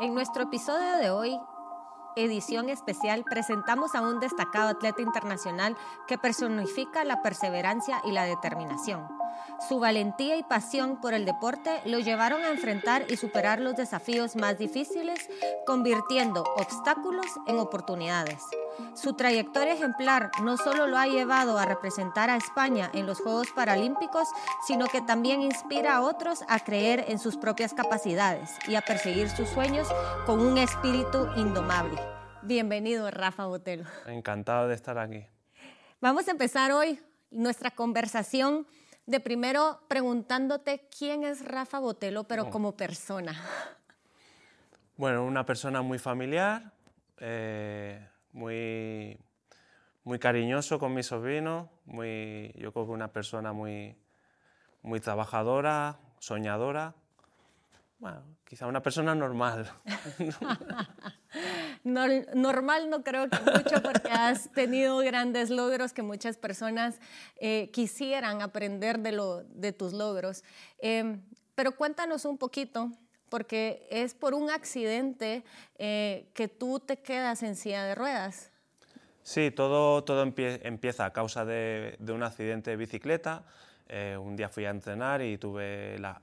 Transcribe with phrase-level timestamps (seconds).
[0.00, 1.38] En nuestro episodio de hoy,
[2.16, 5.76] edición especial, presentamos a un destacado atleta internacional
[6.08, 9.06] que personifica la perseverancia y la determinación.
[9.68, 14.36] Su valentía y pasión por el deporte lo llevaron a enfrentar y superar los desafíos
[14.36, 15.28] más difíciles,
[15.66, 18.42] convirtiendo obstáculos en oportunidades.
[18.94, 23.48] Su trayectoria ejemplar no solo lo ha llevado a representar a España en los Juegos
[23.52, 24.28] Paralímpicos,
[24.66, 29.28] sino que también inspira a otros a creer en sus propias capacidades y a perseguir
[29.30, 29.88] sus sueños
[30.26, 32.00] con un espíritu indomable.
[32.42, 33.84] Bienvenido, Rafa Botelo.
[34.06, 35.26] Encantado de estar aquí.
[36.00, 36.98] Vamos a empezar hoy
[37.30, 38.66] nuestra conversación
[39.06, 42.50] de primero preguntándote quién es Rafa Botelo, pero Oh.
[42.50, 43.34] como persona.
[44.96, 46.72] Bueno, una persona muy familiar,
[47.18, 49.18] eh, muy,
[50.04, 53.96] muy cariñoso con mis sobrinos, muy, yo creo que una persona muy,
[54.82, 56.94] muy trabajadora, soñadora.
[57.98, 59.70] Bueno, quizá una persona normal.
[61.84, 66.98] Nor- normal no creo que mucho porque has tenido grandes logros que muchas personas
[67.36, 70.44] eh, quisieran aprender de, lo, de tus logros.
[70.78, 71.22] Em,
[71.54, 72.90] pero cuéntanos un poquito,
[73.30, 75.42] porque es por un accidente
[75.78, 78.50] eh, que tú te quedas en silla de ruedas.
[79.22, 83.44] Sí, todo, todo empie- empieza a causa de, de un accidente de bicicleta.
[83.88, 86.20] Eh, un día fui a entrenar y tuve la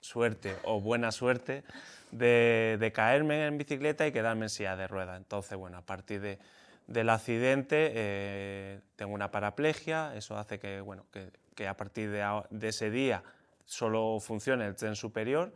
[0.00, 1.64] suerte o buena suerte
[2.10, 5.16] de, de caerme en bicicleta y quedarme en silla de ruedas.
[5.18, 6.38] Entonces, bueno, a partir de-
[6.86, 12.42] del accidente eh, tengo una paraplegia, eso hace que, bueno, que, que a partir de,
[12.50, 13.22] de ese día
[13.64, 15.52] solo funcione el tren superior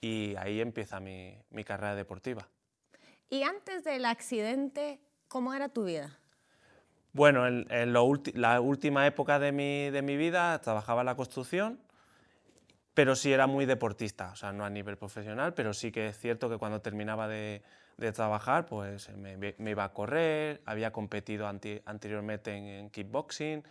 [0.00, 2.48] y ahí empieza mi, mi carrera deportiva.
[3.28, 6.18] Y antes del accidente, ¿cómo era tu vida?
[7.12, 11.80] Bueno, en, en la última época de mi, de mi vida trabajaba en la construcción,
[12.94, 16.18] pero sí era muy deportista, o sea, no a nivel profesional, pero sí que es
[16.18, 17.62] cierto que cuando terminaba de,
[17.96, 23.64] de trabajar, pues me, me iba a correr, había competido anti- anteriormente en, en kickboxing,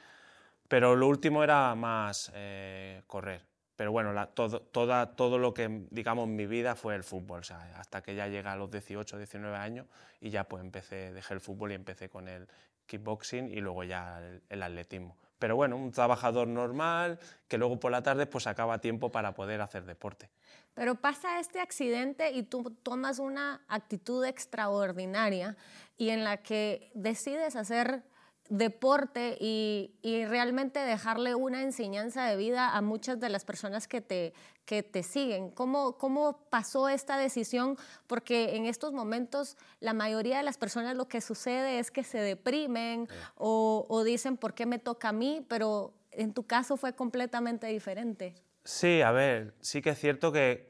[0.68, 3.42] pero lo último era más eh, correr.
[3.76, 7.42] Pero bueno, la- todo, todo lo que, digamos, mi vida fue el fútbol,
[7.76, 9.88] hasta que ya llega a los 18, 19 años
[10.22, 12.48] y ya pues empecé, dejé el fútbol y empecé con el
[12.86, 15.18] kickboxing y luego ya el, el atletismo.
[15.40, 17.20] Pero bueno, un trabajador normal
[17.50, 20.30] que luego por la tarde pues sacaba tiempo para poder hacer deporte.
[20.74, 25.58] Pero pasa este accidente y tú tomas una actitud extraordinaria
[25.98, 28.04] y en la que decides hacer
[28.50, 34.02] deporte y, y realmente dejarle una enseñanza de vida a muchas de las personas que
[34.02, 34.34] te,
[34.66, 35.50] que te siguen.
[35.52, 37.78] ¿Cómo, ¿Cómo pasó esta decisión?
[38.08, 42.20] Porque en estos momentos la mayoría de las personas lo que sucede es que se
[42.20, 45.46] deprimen o, o dicen, ¿por qué me toca a mí?
[45.48, 48.36] Pero en tu caso fue completamente diferente.
[48.64, 50.68] Sí, a ver, sí que es cierto que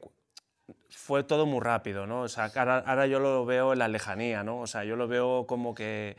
[0.90, 2.22] fue todo muy rápido, ¿no?
[2.22, 4.60] O sea, ahora, ahora yo lo veo en la lejanía, ¿no?
[4.60, 6.16] O sea, yo lo veo como que,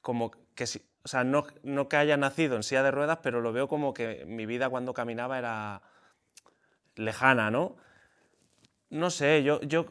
[0.00, 0.64] como que
[1.04, 3.94] o sea, no, no que haya nacido en silla de ruedas, pero lo veo como
[3.94, 5.80] que mi vida cuando caminaba era
[6.96, 7.76] lejana, ¿no?
[8.90, 9.86] No sé, yo, yo,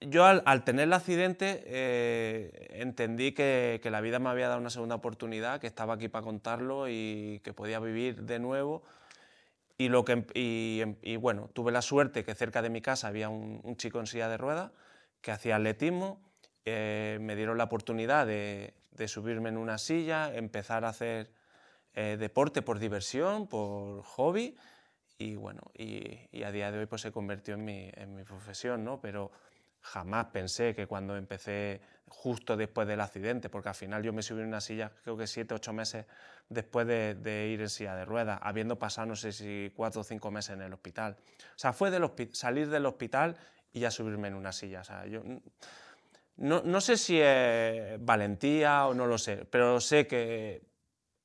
[0.00, 4.70] yo al, tener el accidente eh, entendí que, que la vida me había dado una
[4.70, 8.84] segunda oportunidad, que estaba aquí para contarlo y que podía vivir de nuevo.
[9.78, 13.08] Y, lo que, em- em- y bueno, tuve la suerte que cerca de mi casa
[13.08, 14.72] había un, un chico en silla de ruedas
[15.20, 16.20] que hacía atletismo.
[16.64, 21.32] eh, me dieron la oportunidad de, de subirme en una silla, empezar a hacer
[21.94, 24.56] eh, deporte por diversión, por hobby.
[25.18, 28.22] Y bueno, y, y a día de hoy pues se convirtió en mi, en mi
[28.24, 29.00] profesión, ¿no?
[29.00, 29.32] Pero
[29.80, 34.40] jamás pensé que cuando empecé justo después del accidente, porque al final yo me subí
[34.40, 36.06] en una silla creo que siete, ocho meses
[36.48, 40.04] después de, de ir en silla de ruedas, habiendo pasado no sé si cuatro o
[40.04, 41.16] cinco meses en el hospital.
[41.38, 43.36] O sea, fue del salir del hospital
[43.72, 44.80] y ya subirme en una silla.
[44.80, 45.22] O sea, yo
[46.38, 50.62] no, no sé si es valentía o no lo sé, pero sé que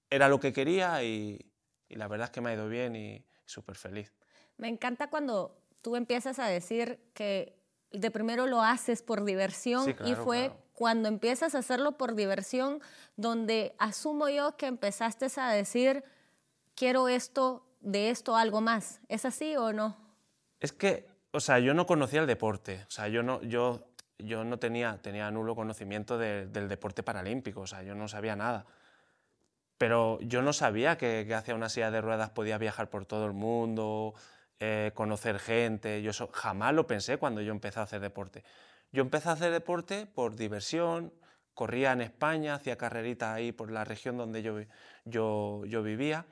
[0.10, 1.52] era lo que quería y,
[1.88, 4.14] y la verdad es que me ha ido bien y súper feliz.
[4.58, 7.56] Me encanta cuando tú empiezas a decir que
[7.92, 10.60] de primero lo haces por diversión Sí, y fue claro.
[10.74, 12.82] cuando empiezas a hacerlo por diversión
[13.16, 16.04] donde asumo yo que empezaste a decir
[16.76, 19.00] quiero esto, de esto algo más.
[19.10, 19.96] ¿Es así o no?
[20.60, 24.44] Es que, o sea, yo no conocía el deporte, o sea, yo no, yo, yo
[24.44, 28.66] no tenía, tenía nulo conocimiento de- del deporte paralímpico, o sea, yo no sabía nada.
[29.78, 33.26] Pero yo no sabía que, que hacia una silla de ruedas podía viajar por todo
[33.26, 34.14] el mundo,
[34.60, 38.44] eh, conocer gente, yo jamás lo pensé cuando yo empecé a hacer deporte.
[38.92, 41.14] Yo empecé a hacer deporte por diversión,
[41.54, 44.60] corría en España, hacía carreritas ahí por la región donde yo,
[45.06, 46.26] yo, yo vivía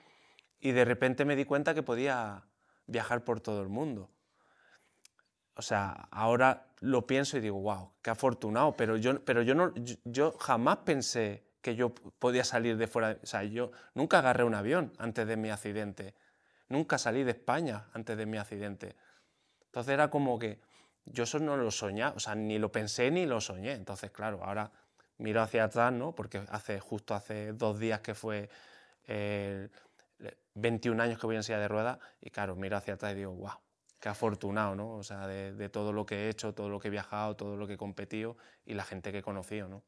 [0.59, 2.45] y de repente me di cuenta que podía
[2.85, 4.09] viajar por todo el mundo.
[5.55, 9.73] O sea, ahora lo pienso y digo, wow, qué afortunado, pero yo, pero yo, no,
[10.05, 14.55] yo, jamás pensé que yo podía salir de fuera, o sea, yo nunca agarré un
[14.55, 16.15] avión antes de mi accidente,
[16.69, 18.95] nunca salí de España antes de mi accidente.
[19.65, 20.59] Entonces era como que
[21.05, 23.73] yo eso no lo soñaba, o sea, ni lo pensé ni lo soñé.
[23.73, 24.71] Entonces, claro, ahora
[25.17, 26.13] miro hacia atrás, ¿no?
[26.13, 28.49] Porque hace, justo hace dos días que fue
[30.55, 33.33] 21 años que voy en silla de ruedas y claro, miro hacia atrás y digo,
[33.33, 33.53] wow,
[34.01, 34.95] qué afortunado, ¿no?
[34.95, 37.67] O sea, de, todo lo que he hecho, todo lo que he viajado, todo lo
[37.67, 39.83] que he competido y la gente que he conocido, ¿no?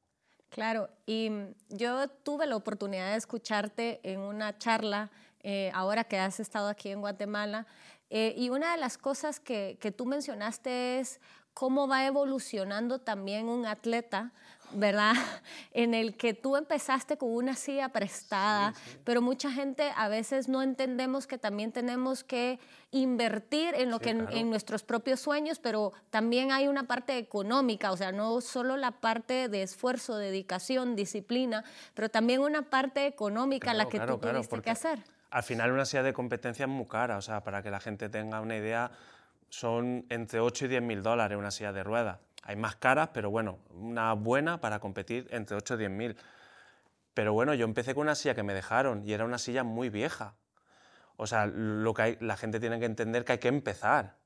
[0.49, 1.31] Claro, y
[1.69, 5.09] yo tuve la oportunidad de escucharte en una charla
[5.41, 7.65] eh, ahora que has estado aquí en Guatemala
[8.11, 11.19] eh, y una de las cosas que, que tú mencionaste es
[11.55, 14.31] cómo va evolucionando también un atleta
[14.75, 15.13] ¿verdad?
[15.75, 18.73] En el que tú empezaste con una silla prestada,
[19.03, 22.59] pero mucha gente a veces no entendemos que también tenemos que
[22.91, 27.97] invertir en lo que en, nuestros propios sueños, pero también hay una parte económica, o
[27.97, 31.63] sea, no solo la parte de esfuerzo, dedicación, disciplina,
[31.95, 34.99] pero también una parte económica la que tú tuviste que hacer.
[35.31, 38.09] Al final una silla de competencia es muy cara, o sea, para que la gente
[38.09, 38.91] tenga una idea,
[39.49, 42.19] son entre 8 y 10 mil dólares una silla de ruedas.
[42.43, 46.17] Hay más caras, pero bueno, una buena para competir entre 8 y 10 mil.
[47.13, 49.89] Pero bueno, yo empecé con una silla que me dejaron y era una silla muy
[49.89, 50.35] vieja.
[51.15, 54.17] O sea, lo que hay, la gente tiene que entender que hay que empezar.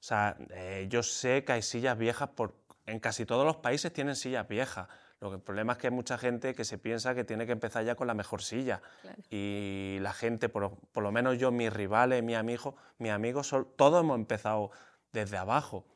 [0.00, 2.54] O sea, eh, yo sé que hay sillas viejas, por,
[2.86, 4.88] en casi todos los países tienen sillas viejas.
[5.20, 7.52] Lo que, el problema es que hay mucha gente que se piensa que tiene que
[7.52, 8.82] empezar ya con la mejor silla.
[9.30, 14.02] Y la gente, por, por, lo menos yo, mis rivales, mi amigo, mis amigos, todos
[14.02, 14.72] hemos empezado
[15.12, 15.86] desde abajo.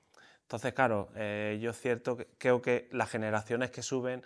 [0.46, 4.22] Entonces, claro, eh, yo cierto creo que las generaciones que suben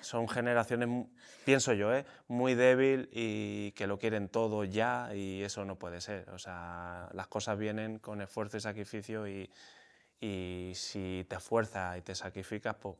[0.00, 0.88] son generaciones,
[1.44, 2.06] pienso yo, ¿eh?
[2.26, 6.30] muy débil y que lo quieren todo ya y eso no puede ser.
[6.30, 9.50] O sea, las cosas vienen con esfuerzo y sacrificio y,
[10.74, 12.96] si te esfuerzas y te sacrificas, pues,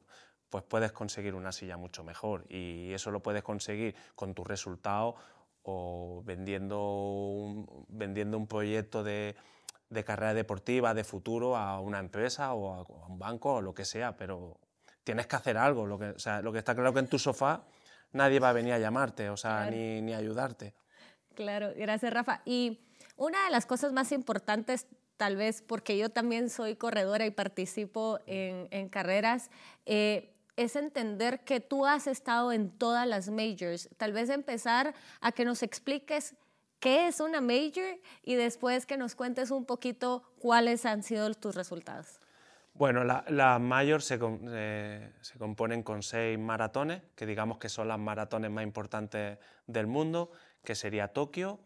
[0.51, 5.15] pues puedes conseguir una silla mucho mejor y eso lo puedes conseguir con tus resultados
[5.63, 9.37] o vendiendo vendiendo un proyecto de,
[9.91, 13.85] de carrera deportiva, de futuro, a una empresa o a, un banco o lo que
[13.85, 14.59] sea, pero
[15.05, 15.87] tienes que hacer algo.
[15.87, 17.65] Lo que, o sea, lo que está claro que en tu sofá
[18.13, 20.75] nadie va a venir a llamarte, o sea, ni, ni ayudarte.
[21.35, 22.43] Claro, gracias Rafa.
[22.45, 22.81] Y
[23.17, 24.87] una de las cosas más importantes,
[25.17, 29.51] tal vez porque yo también soy corredora y participo en, en carreras,
[29.87, 33.89] eh, es entender que tú has estado en todas las majors.
[33.97, 36.35] Tal vez empezar a que nos expliques
[36.81, 41.55] qué es una major y después que nos cuentes un poquito cuáles han sido tus
[41.55, 42.21] resultados.
[42.75, 47.89] Bueno, las la majors se, eh, se, componen con seis maratones, que digamos que son
[47.89, 50.31] las maratones más importantes del mundo,
[50.63, 51.59] que sería Tokio,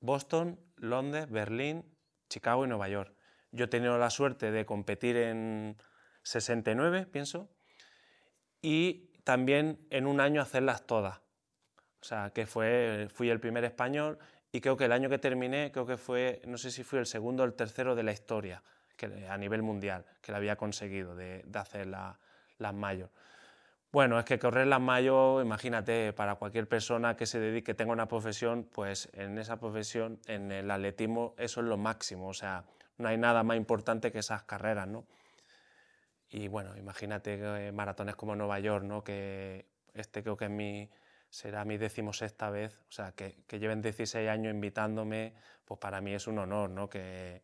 [0.00, 1.84] Boston, Londres, Berlín,
[2.30, 3.12] Chicago y Nueva York.
[3.52, 5.76] Yo he tenido la suerte de competir en
[6.22, 7.50] 69, pienso,
[8.62, 11.18] y también en un año hacerlas todas.
[12.00, 14.18] O sea, que fue, fui el primer español
[14.50, 17.06] y creo que el año que terminé, creo que fue, no sé si fue el
[17.06, 18.62] segundo o el tercero de la historia
[18.96, 22.16] que, a nivel mundial que la había conseguido de, hacer las
[22.58, 23.10] la.
[23.90, 28.06] Bueno, es que correr las mayo, imagínate, para cualquier persona que se dedique, tenga una
[28.06, 32.28] profesión, pues en esa profesión, en el atletismo, eso es lo máximo.
[32.28, 32.64] O sea,
[32.98, 35.06] no hay nada más importante que esas carreras, ¿no?
[36.30, 39.02] Y bueno, imagínate eh, maratones como Nueva York, ¿no?
[39.02, 40.90] Que este creo que es mi,
[41.30, 46.14] será mi decimosexta vez, o sea, que, que, lleven 16 años invitándome, pues para mí
[46.14, 46.88] es un honor, ¿no?
[46.88, 47.42] Que,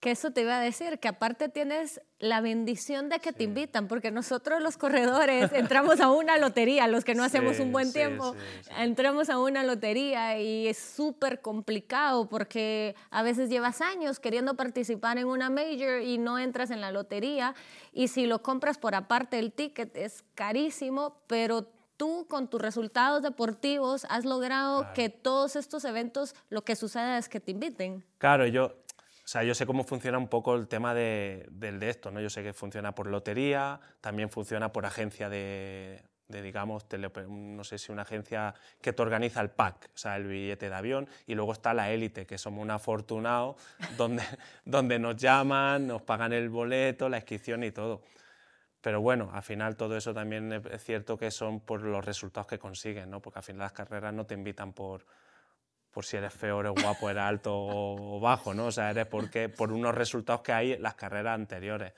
[0.00, 3.88] que eso te iba a decir, que aparte tienes la bendición de que te invitan,
[3.88, 8.36] porque nosotros los corredores entramos a una lotería, los que no hacemos un buen tiempo,
[8.78, 15.18] entramos a una lotería y es súper complicado porque a veces llevas años queriendo participar
[15.18, 17.54] en una major y no entras en la lotería
[17.92, 23.22] y si lo compras por aparte el ticket es carísimo, pero tú con tus resultados
[23.22, 28.04] deportivos has logrado que todos estos eventos lo que suceda es que te inviten.
[28.18, 31.90] Claro, yo, o sea, yo sé cómo funciona un poco el tema de, del de
[31.90, 32.20] esto, ¿no?
[32.20, 36.86] Yo sé que funciona por lotería, también funciona por agencia de, de digamos,
[37.28, 40.74] no sé si una agencia que te organiza el pack, o sea, el billete de
[40.74, 43.56] avión, y luego está la élite, que somos un afortunado,
[43.96, 44.22] donde,
[44.64, 48.02] donde nos llaman, nos pagan el boleto, la inscripción y todo.
[48.86, 52.56] Pero bueno, al final todo eso también es cierto que son por los resultados que
[52.56, 53.20] consiguen, ¿no?
[53.20, 55.04] porque al final las carreras no te invitan por,
[55.90, 58.66] por si eres feo, eres guapo, eres alto o bajo, ¿no?
[58.66, 61.94] o sea, eres porque, por unos resultados que hay en las carreras anteriores.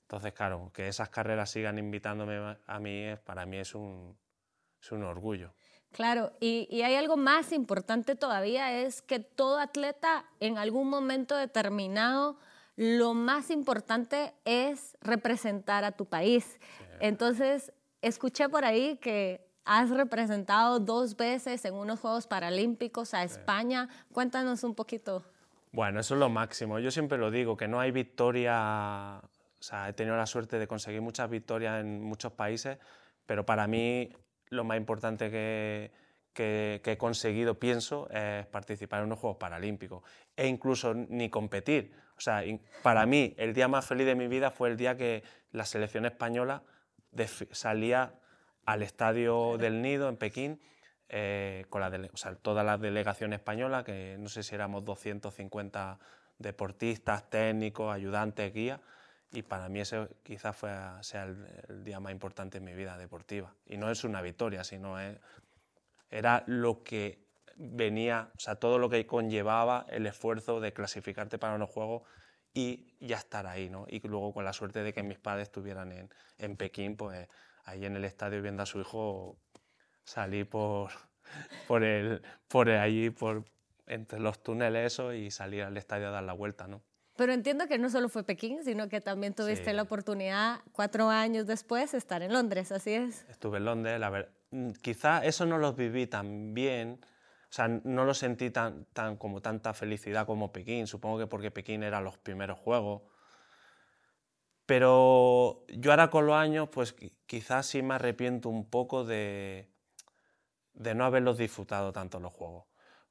[0.00, 4.16] Entonces, claro, que esas carreras sigan invitándome a mí, para mí es un,
[4.80, 5.52] es un orgullo.
[5.92, 11.36] Claro, y, y, hay algo más importante todavía, es que todo atleta en algún momento
[11.36, 12.38] determinado
[12.76, 16.58] lo más importante es representar a tu país.
[17.00, 23.88] Entonces, escuché por ahí que has representado dos veces en unos Juegos Paralímpicos a España.
[24.12, 25.24] Cuéntanos un poquito.
[25.72, 26.78] Bueno, eso es lo máximo.
[26.78, 30.68] Yo siempre lo digo, que no hay victoria, o sea, he tenido la suerte de
[30.68, 32.78] conseguir muchas victorias en muchos países,
[33.26, 34.10] pero para mí
[34.50, 35.90] lo más importante que,
[36.34, 40.02] que, he conseguido, pienso, es participar en unos Juegos Paralímpicos
[40.36, 41.94] e incluso ni competir.
[42.16, 42.42] O sea,
[42.82, 45.22] para mí el día más feliz de mi vida fue el día que
[45.52, 46.62] la selección española
[47.52, 48.14] salía
[48.66, 50.60] al estadio del Nido en Pekín
[51.08, 55.98] eh, con la o sea, toda la delegación española, que no sé si éramos 250
[56.38, 58.80] deportistas, técnicos, ayudantes, guías,
[59.30, 60.70] y para mí ese quizás fue,
[61.02, 63.54] sea el, el, día más importante en mi vida deportiva.
[63.66, 65.16] Y no es una victoria, sino es
[66.14, 71.56] era lo que venía, o sea, todo lo que conllevaba el esfuerzo de clasificarte para
[71.56, 72.02] unos juegos
[72.52, 73.84] y ya estar ahí, ¿no?
[73.88, 77.28] Y luego con la suerte de que mis padres estuvieran en, en Pekín, pues
[77.64, 79.40] ahí en el estadio viendo a su hijo
[80.04, 80.92] salir por,
[81.66, 83.44] por, el, por allí, por,
[83.88, 86.80] entre los túneles eso y salir al estadio a dar la vuelta, ¿no?
[87.16, 91.46] Pero entiendo que no solo fue Pekín, sino que también tuviste la oportunidad, cuatro años
[91.46, 93.24] después, de estar en Londres, ¿así es?
[93.28, 94.33] Estuve en Londres, la verdad Mm,
[94.82, 99.40] quizá eso no lo viví tan bien, o sea, no lo sentí tan, tan, como
[99.40, 103.02] tanta felicidad como Pekín, supongo que porque Pekín eran los primeros juegos.
[104.66, 106.94] Pero yo ahora con los años, pues
[107.26, 109.70] quizás sí me arrepiento un poco de,
[110.72, 112.64] de no haberlos disfrutado tanto los juegos.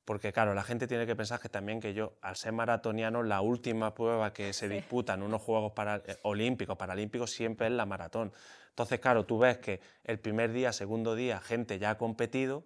[0.05, 3.39] Porque claro, la gente tiene que pensar que también que yo, al ser maratoniano, la
[3.41, 7.85] última prueba que se disputa en unos Juegos para, eh, Olímpicos, Paralímpicos, siempre es la
[7.85, 8.33] maratón.
[8.69, 12.65] Entonces, claro, tú ves que el primer día, segundo día, gente ya ha competido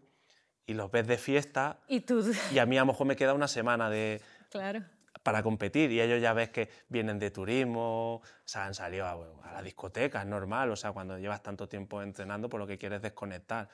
[0.65, 1.79] y los ves de fiesta.
[1.87, 2.23] Y tú.
[2.51, 4.21] Y a mí a lo mejor me queda una semana de.
[4.49, 4.83] Claro.
[5.21, 9.17] Para competir y ellos ya ves que vienen de turismo, o sea, han salido a,
[9.43, 12.77] a la discoteca, es normal, o sea, cuando llevas tanto tiempo entrenando, por lo que
[12.77, 13.67] quieres desconectar.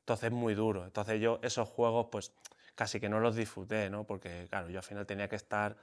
[0.00, 0.84] Entonces es muy duro.
[0.84, 2.32] Entonces yo esos juegos, pues
[2.76, 4.04] casi que no los disfruté, ¿no?
[4.04, 5.76] Porque, claro, yo al final tenía que estar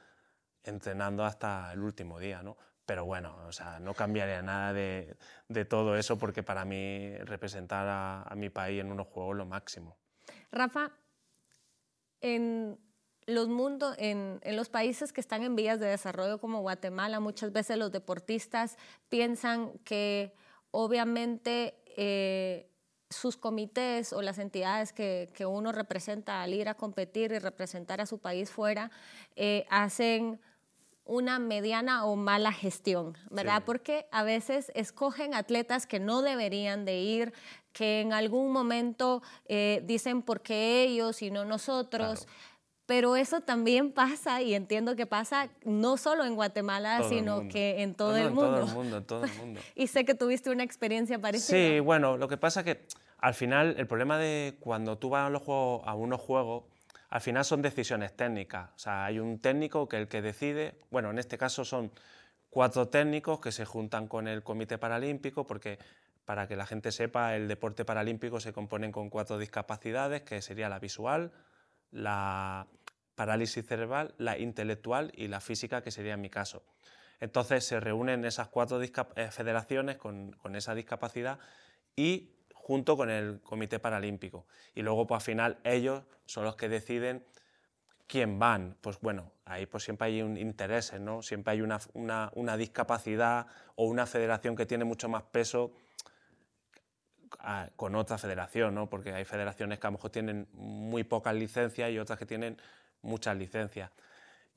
[0.64, 2.56] entrenando hasta el último día, ¿no?
[2.86, 5.18] Pero bueno, o sea, no cambiaría nada de,
[5.50, 9.38] de todo eso porque para mí representar a, a, mi país en unos juegos es
[9.38, 9.98] lo máximo.
[10.52, 10.92] Rafa,
[12.22, 12.78] en
[13.26, 17.52] los, mundos, en, en, los países que están en vías de desarrollo como Guatemala, muchas
[17.52, 18.78] veces los deportistas
[19.10, 20.36] piensan que
[20.72, 22.70] obviamente eh,
[23.14, 28.02] sus comités o las entidades que, que, uno representa al ir a competir y representar
[28.02, 28.92] a su país fuera,
[29.36, 30.40] eh, hacen
[31.06, 33.64] una mediana o mala gestión, ¿verdad?
[33.66, 37.34] Porque a veces escogen atletas que no deberían de ir,
[37.74, 42.28] que en algún momento eh, dicen por qué ellos y no nosotros.
[42.86, 47.96] Pero eso también pasa, y entiendo que pasa no solo en Guatemala, sino que en
[47.96, 48.60] todo, el mundo.
[48.60, 49.62] En todo el mundo, en todo el mundo.
[49.76, 51.58] y sé que tuviste una experiencia parecida.
[51.58, 52.86] Sí, bueno, lo que pasa es que
[53.24, 56.66] al final el problema de cuando tú vas a, los juegos, a unos juegos,
[57.08, 58.70] al final son decisiones técnicas.
[58.76, 61.90] O sea, hay un técnico que el que decide, bueno, en este caso son
[62.50, 65.80] cuatro técnicos que se juntan con el Comité Paralímpico, porque
[66.26, 70.68] para que la gente sepa, el deporte paralímpico se compone con cuatro discapacidades, que sería
[70.68, 71.32] la visual,
[71.92, 72.68] la
[73.16, 76.62] parálisis cerebral, la intelectual y la física, que sería mi caso.
[77.22, 78.92] Entonces se reúnen esas cuatro eh,
[79.32, 81.40] federaciones con, con esa discapacidad
[81.96, 84.48] y junto con el Comité Paralímpico.
[84.74, 87.26] Y luego, pues al final, ellos son los que deciden
[88.08, 88.78] quién van.
[88.80, 91.22] Pues bueno, ahí pues siempre hay un interés, ¿no?
[91.22, 95.74] Siempre hay una, una, una discapacidad o una federación que tiene mucho más peso
[97.76, 98.90] con otra federación, ¿no?
[98.90, 102.58] Porque hay federaciones que a lo mejor tienen muy pocas licencias y otras que tienen
[103.02, 103.92] muchas licencias.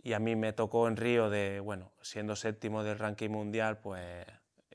[0.00, 4.24] Y a mí me tocó en Río de, bueno, siendo séptimo del ranking mundial, pues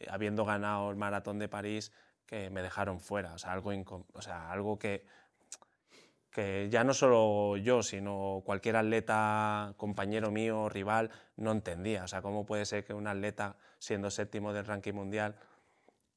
[0.09, 1.93] habiendo ganado el maratón de París,
[2.31, 3.71] que me dejaron fuera, o sea, algo,
[4.13, 5.05] o sea, algo que,
[6.29, 12.05] que ya no solo yo, sino cualquier atleta, compañero mío, rival, no entendía.
[12.05, 15.35] O sea, ¿cómo puede ser que un atleta, siendo séptimo del ranking mundial,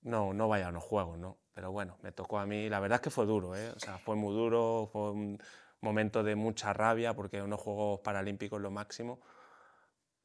[0.02, 1.38] no, no vaya a unos juegos, ¿no?
[1.52, 3.72] Pero bueno, me tocó a mí, la verdad es que fue duro, ¿eh?
[3.74, 5.42] O sea, fue muy duro, fue un
[5.80, 9.18] momento de mucha rabia, porque unos Juegos Paralímpicos lo máximo.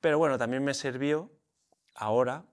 [0.02, 1.32] Pero bueno, también me sirvió
[1.96, 2.46] ahora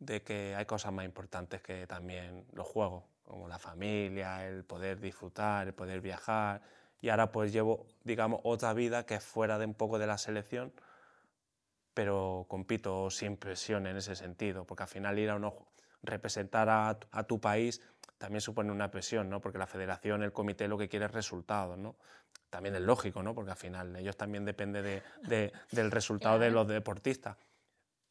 [0.00, 4.98] de que hay cosas más importantes que también los juegos, como la familia, el poder
[4.98, 6.62] disfrutar, el poder viajar.
[7.00, 10.18] Y ahora pues llevo, digamos, otra vida que es fuera de un poco de la
[10.18, 10.72] selección,
[11.94, 15.54] pero compito sin presión en ese sentido, porque al final ir a uno,
[16.02, 17.82] representar a, tu país
[18.16, 19.40] también supone una presión, ¿no?
[19.40, 21.96] Porque la federación, el comité lo que quiere es resultados, ¿no?
[22.48, 23.34] También es lógico, ¿no?
[23.34, 27.36] Porque al final ellos también dependen de, del resultado de los deportistas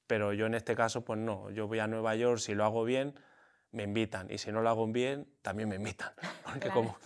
[0.10, 2.84] pero yo en este caso, pues no, yo voy a Nueva York, si lo hago
[2.84, 3.14] bien,
[3.72, 6.12] me invitan, y si no lo hago bien, también me invitan,
[6.44, 6.98] porque, como,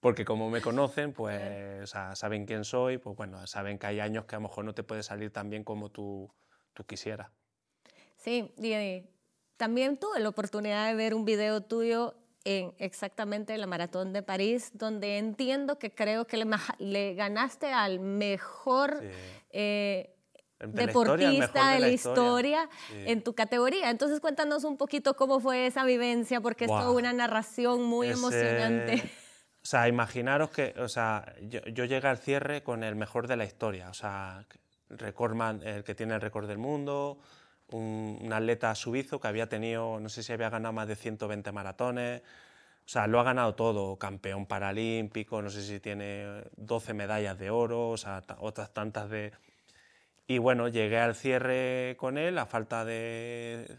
[0.00, 4.34] porque como me conocen, pues saben quién soy, pues bueno, saben que hay años que
[4.34, 6.32] a lo mejor no te puede salir tan bien como tú,
[6.72, 7.28] tú quisieras.
[8.16, 9.06] Sí, y
[9.58, 12.14] también tuve la oportunidad de ver un video tuyo
[12.44, 16.42] en exactamente la maratón de París, donde entiendo que creo que
[16.78, 19.02] le, ganaste al mejor
[19.50, 20.17] eh,
[20.60, 23.90] deportista de la historia, en tu categoría.
[23.90, 29.02] Entonces cuéntanos un poquito cómo fue esa vivencia, porque es toda una narración muy emocionante.
[29.60, 33.36] O sea, imaginaros que o sea, yo, yo, llegué al cierre con el mejor de
[33.36, 34.46] la historia, o sea,
[34.88, 37.18] recordman, el que tiene el récord del mundo,
[37.72, 42.22] un, atleta suizo que había tenido, no sé si había ganado más de 120 maratones,
[42.22, 47.50] o sea, lo ha ganado todo, campeón paralímpico, no sé si tiene 12 medallas de
[47.50, 49.32] oro, o sea, otras tantas de...
[50.30, 53.78] Y bueno, llegué al cierre con él a falta de,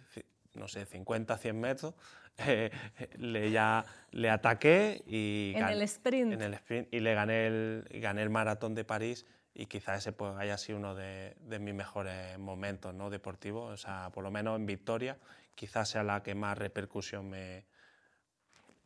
[0.56, 1.94] no sé, 50, 100 metros,
[3.18, 5.53] le, ya, le ataqué y...
[5.56, 6.34] En el sprint.
[6.34, 10.12] En el sprint y le gané el, gané el maratón de París y quizás ese
[10.12, 13.12] pues, haya sido uno de, mis mejores momentos ¿no?
[13.12, 15.20] deportivos, o sea, por lo menos en victoria,
[15.53, 17.68] quizás sea la que más repercusión me,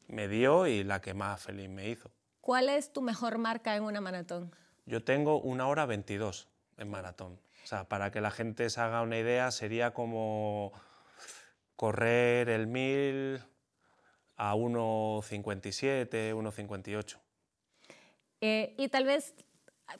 [0.10, 2.12] me dio y la que más feliz me hizo.
[2.41, 4.53] ¿Cuál es tu mejor marca en una maratón?
[4.86, 7.39] Yo tengo una hora 22 en maratón.
[7.63, 10.74] O sea, para que la gente se haga una idea, sería como
[11.75, 13.41] correr el 1000
[14.36, 17.17] a 1.57, 1.58.
[18.41, 19.34] Eh, y tal vez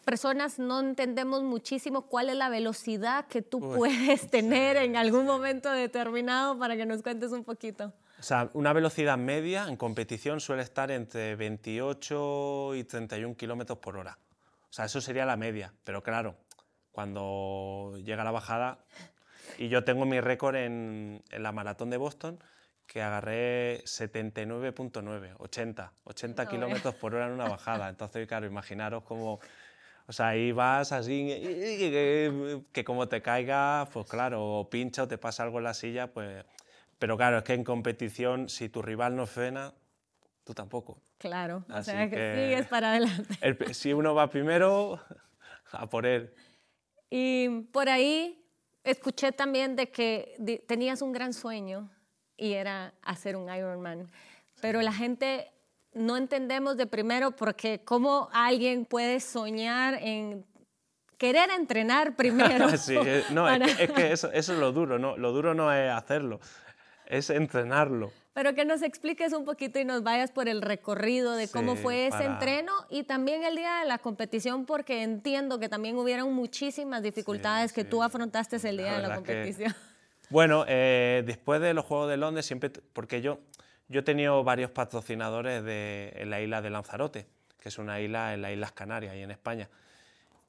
[0.04, 5.72] personas no entendemos muchísimo cuál es la velocidad que tú puedes tener en algún momento
[5.72, 7.94] determinado para que nos cuentes un poquito.
[8.20, 13.98] O sea, una velocidad media en competición suele estar entre 28 y 31 kilómetros por
[13.98, 14.18] hora.
[14.70, 15.74] O sea, eso sería la media.
[15.84, 16.38] Pero claro,
[16.94, 18.80] cuando llega la bajada,
[19.58, 22.42] y yo tengo mi récord en, en la maratón de Boston,
[22.88, 27.90] que agarré 79.9, 80, 80 kilómetros por hora en una bajada.
[27.90, 29.42] Entonces, claro, imaginaros cómo
[30.06, 31.28] o sea, ahí vas así,
[32.72, 36.08] que, como te caiga, pues claro, o pincha o te pasa algo en la silla,
[36.08, 36.46] pues...
[37.00, 39.74] Pero claro, es que en competición, si tu rival no frena,
[40.44, 41.02] tú tampoco.
[41.18, 43.74] Claro, o sea, que, sigues para adelante.
[43.74, 45.02] si uno va primero,
[45.72, 46.34] a por él.
[47.16, 48.44] Y por ahí
[48.84, 51.92] escuché también de que tenías un gran sueño
[52.36, 54.10] y era hacer un Ironman.
[54.62, 55.52] Pero la gente
[55.94, 60.44] no entendemos de primero porque cómo alguien puede soñar en
[61.20, 62.68] querer entrenar primero.
[62.80, 65.16] sí, eh, no, es que, eso, es lo duro, ¿no?
[65.16, 66.40] Lo duro no es hacerlo,
[67.06, 68.12] es entrenarlo.
[68.34, 72.08] Pero que nos expliques un poquito y nos vayas por el recorrido de cómo fue
[72.08, 77.04] ese entreno y también el día de la competición, porque entiendo que también hubieron muchísimas
[77.04, 79.76] dificultades que tú afrontaste el día de la competición.
[80.32, 83.40] bueno, eh, después de los Juegos de Londres, siempre, porque yo,
[83.88, 87.28] yo he tenido varios patrocinadores de, en la isla de Lanzarote,
[87.60, 89.70] que es una isla en las Islas Canarias y en España.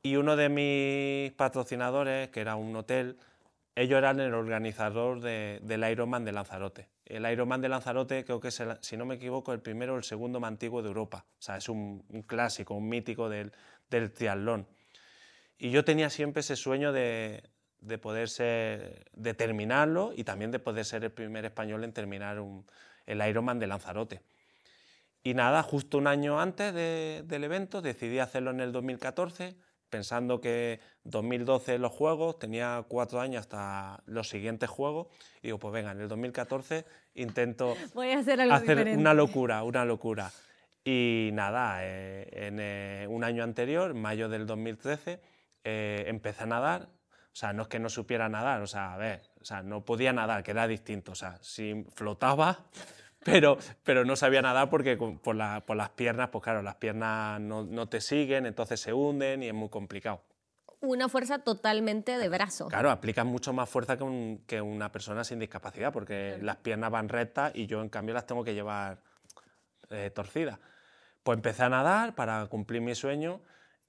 [0.02, 3.18] Y uno de mis patrocinadores, que era un hotel,
[3.74, 6.88] ellos eran el organizador del Ironman de Lanzarote.
[7.04, 10.04] El Ironman de Lanzarote creo que es, si no me equivoco, el primero o el
[10.04, 11.26] segundo más antiguo de Europa.
[11.38, 13.52] O sea, es un, clásico, un mítico del,
[13.90, 14.66] del, triatlón.
[15.58, 17.42] Y yo tenía siempre ese sueño de,
[17.80, 22.66] de poder de terminarlo y también de poder ser el primer español en terminar un,
[23.06, 24.22] el Ironman de Lanzarote.
[25.22, 29.56] Y nada, justo un año antes del evento decidí hacerlo en el 2014,
[29.94, 35.06] pensando que 2012 los juegos, tenía cuatro años hasta los siguientes juegos,
[35.40, 39.62] y digo, pues venga, en el 2014 intento Voy a hacer, algo hacer una locura,
[39.62, 40.32] una locura.
[40.84, 45.20] Y nada, eh, en eh, un año anterior, mayo del 2013,
[45.62, 46.88] eh, empecé a nadar.
[47.32, 49.84] O sea, no es que no supiera nadar, o sea, a ver, o sea, no
[49.84, 51.12] podía nadar, que era distinto.
[51.12, 52.64] O sea, si flotaba,
[53.24, 58.00] pero, pero no sabía nadar porque por, las piernas, pues claro, las piernas no, te
[58.00, 60.22] siguen, entonces se hunden y es muy complicado.
[60.80, 62.68] Una fuerza totalmente de brazo.
[62.68, 67.52] Claro, aplicas mucho más fuerza que, una persona sin discapacidad, porque las piernas van rectas
[67.54, 68.98] y yo en cambio las tengo que llevar
[69.90, 70.58] eh, torcidas.
[71.22, 73.40] Pues empecé a nadar para cumplir mi sueño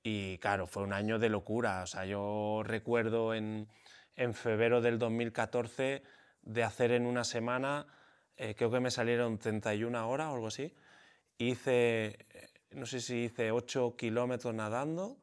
[0.04, 1.84] y claro, fue un año de locura.
[1.84, 3.68] O sea, yo recuerdo en,
[4.16, 6.04] en febrero del 2014
[6.44, 7.88] de hacer en una semana,
[8.38, 10.74] eh, creo que me salieron 31 horas o algo así.
[11.38, 15.18] Hice, eh, no sé si hice 8 kilómetros nadando,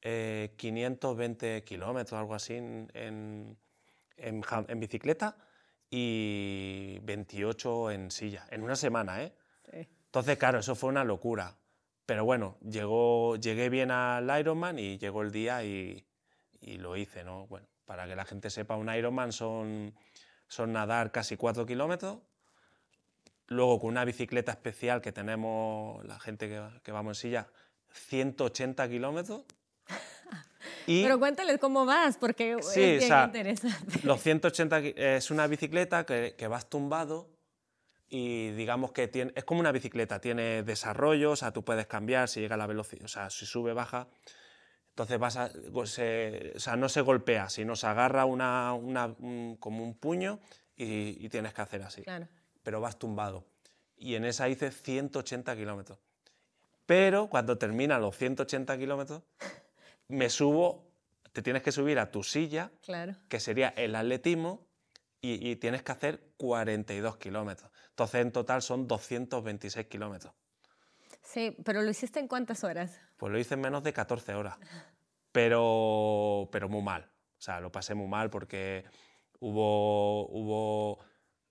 [0.00, 3.56] 520 eh, kilómetros, algo así, en,
[4.16, 5.36] en, bicicleta
[5.88, 9.32] y 28 en silla, en una semana, ¿eh?
[9.72, 11.56] Entonces, claro, eso fue una locura.
[12.06, 16.04] Pero bueno, llegó, llegué bien al Ironman y llegó el día y,
[16.60, 17.46] y lo hice, ¿no?
[17.46, 19.94] Bueno, para que la gente sepa, un Ironman son,
[20.48, 22.18] son nadar casi 4 kilómetros,
[23.48, 27.48] luego con una bicicleta especial que tenemos la gente que, que vamos en silla,
[27.92, 29.44] 180 kilómetros.
[30.86, 34.00] Pero cuéntales cómo vas, porque es bien interesante.
[34.02, 37.34] Los 180 es una bicicleta que, que vas tumbado
[38.08, 42.28] y digamos que tiene, es como una bicicleta, tiene desarrollo, o sea, tú puedes cambiar
[42.28, 44.08] si llega la velocidad, o sea, si sube, baja.
[44.94, 45.50] Entonces vas a,
[45.86, 49.12] se, o sea, no se golpea, sino se agarra una, una
[49.58, 50.38] como un puño
[50.76, 52.02] y, y, tienes que hacer así.
[52.02, 52.28] Claro.
[52.62, 53.44] Pero vas tumbado.
[53.96, 55.98] Y en esa hice 180 kilómetros.
[56.86, 59.22] Pero cuando terminan los 180 kilómetros,
[60.06, 60.86] me subo,
[61.32, 63.16] te tienes que subir a tu silla, claro.
[63.28, 64.64] que sería el atletismo,
[65.20, 67.68] y, y tienes que hacer 42 kilómetros.
[67.88, 70.34] Entonces en total son 226 kilómetros.
[71.24, 73.00] Sí, pero ¿lo hiciste en cuántas horas?
[73.16, 74.58] Pues lo hice en menos de 14 horas,
[75.32, 77.10] pero, pero muy mal.
[77.38, 78.84] O sea, lo pasé muy mal porque
[79.40, 81.00] hubo, hubo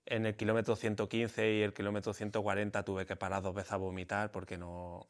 [0.06, 4.30] en el kilómetro 115 y el kilómetro 140 tuve que parar dos veces a vomitar
[4.30, 5.08] porque no...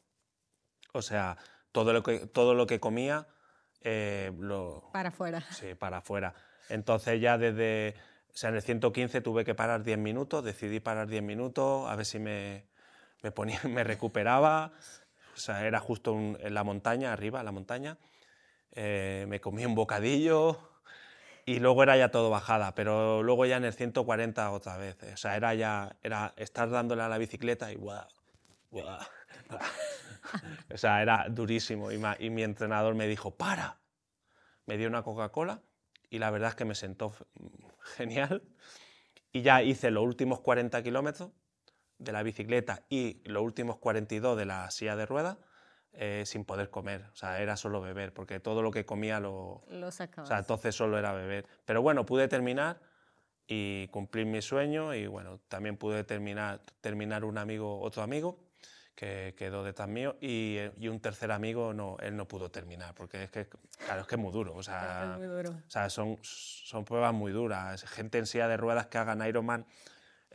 [0.93, 1.37] O sea,
[1.71, 3.27] todo lo que, todo lo que comía...
[3.81, 5.41] Eh, lo, para afuera.
[5.51, 6.33] Sí, para afuera.
[6.69, 7.95] Entonces ya desde...
[8.33, 11.95] O sea, en el 115 tuve que parar 10 minutos, decidí parar 10 minutos, a
[11.95, 12.65] ver si me,
[13.25, 14.71] me, ponía, me recuperaba.
[15.35, 17.97] O sea, era justo un, en la montaña, arriba, en la montaña.
[18.71, 20.59] Eh, me comí un bocadillo
[21.45, 24.97] y luego era ya todo bajada, pero luego ya en el 140 otra vez.
[25.13, 28.07] O sea, era ya era estar dándole a la bicicleta y guau,
[28.71, 28.99] guau,
[30.73, 31.91] O sea, era durísimo.
[31.91, 33.79] Y, y mi entrenador me dijo, para.
[34.65, 35.61] Me dio una Coca-Cola
[36.09, 37.13] y la verdad es que me sentó
[37.95, 38.43] genial.
[39.31, 41.31] Y ya hice los últimos 40 kilómetros
[41.97, 45.37] de la bicicleta y los últimos 42 de la silla de ruedas
[45.93, 47.05] eh, sin poder comer.
[47.13, 49.63] O sea, era solo beber, porque todo lo que comía lo...
[49.69, 50.27] Lo sacabas.
[50.27, 51.47] O sea, entonces solo era beber.
[51.63, 52.81] Pero bueno, pude terminar
[53.47, 58.39] y cumplir mi sueño y bueno, también pude terminar, terminar un amigo, otro amigo
[58.95, 63.23] que quedó detrás mío y, y, un tercer amigo no, él no pudo terminar porque
[63.23, 63.47] es que
[63.85, 65.49] claro es que es muy duro o sea, es muy duro.
[65.51, 69.65] O sea son, son pruebas muy duras gente en silla de ruedas que hagan Ironman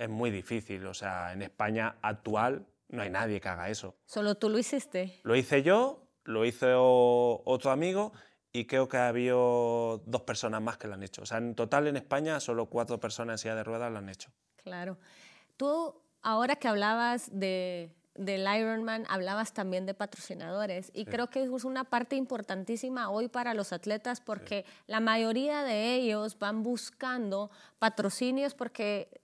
[0.00, 3.94] es muy difícil o sea en España actual no hay nadie que haga eso.
[4.04, 8.12] Solo tú lo hiciste lo hice yo lo hizo otro amigo
[8.52, 11.22] y creo que había dos personas más que lo han hecho.
[11.22, 14.08] O sea en total en España solo cuatro personas en silla de ruedas lo han
[14.08, 14.30] hecho.
[14.56, 14.98] Claro.
[15.56, 21.06] Tú ahora que hablabas de del Ironman hablabas también de patrocinadores y sí.
[21.06, 24.82] creo que es una parte importantísima hoy para los atletas porque sí.
[24.88, 29.19] la mayoría de ellos van buscando patrocinios porque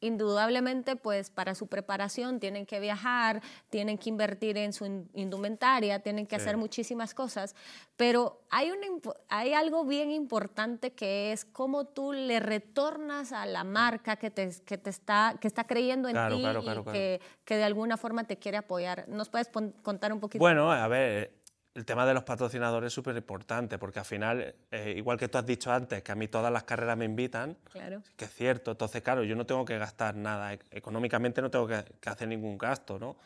[0.00, 4.84] indudablemente pues para su preparación tienen que viajar, tienen que invertir en su
[5.14, 6.42] indumentaria, tienen que sí.
[6.42, 7.54] hacer muchísimas cosas,
[7.96, 8.86] pero hay, una,
[9.28, 14.50] hay algo bien importante que es cómo tú le retornas a la marca que, te,
[14.64, 17.64] que, te está, que está creyendo en claro, ti claro, claro, y que, que, de
[17.64, 19.08] alguna forma te quiere apoyar.
[19.08, 19.48] ¿Nos puedes
[19.82, 20.40] contar un poquito?
[20.40, 21.37] Bueno, a ver,
[21.78, 25.38] el tema de los patrocinadores es súper importante, porque al final, eh, igual que tú
[25.38, 28.02] has dicho antes, que a mí todas las carreras me invitan, claro.
[28.16, 31.84] que es cierto, entonces, claro, yo no tengo que gastar nada, económicamente no tengo que,
[32.00, 33.16] que hacer ningún gasto, ¿no?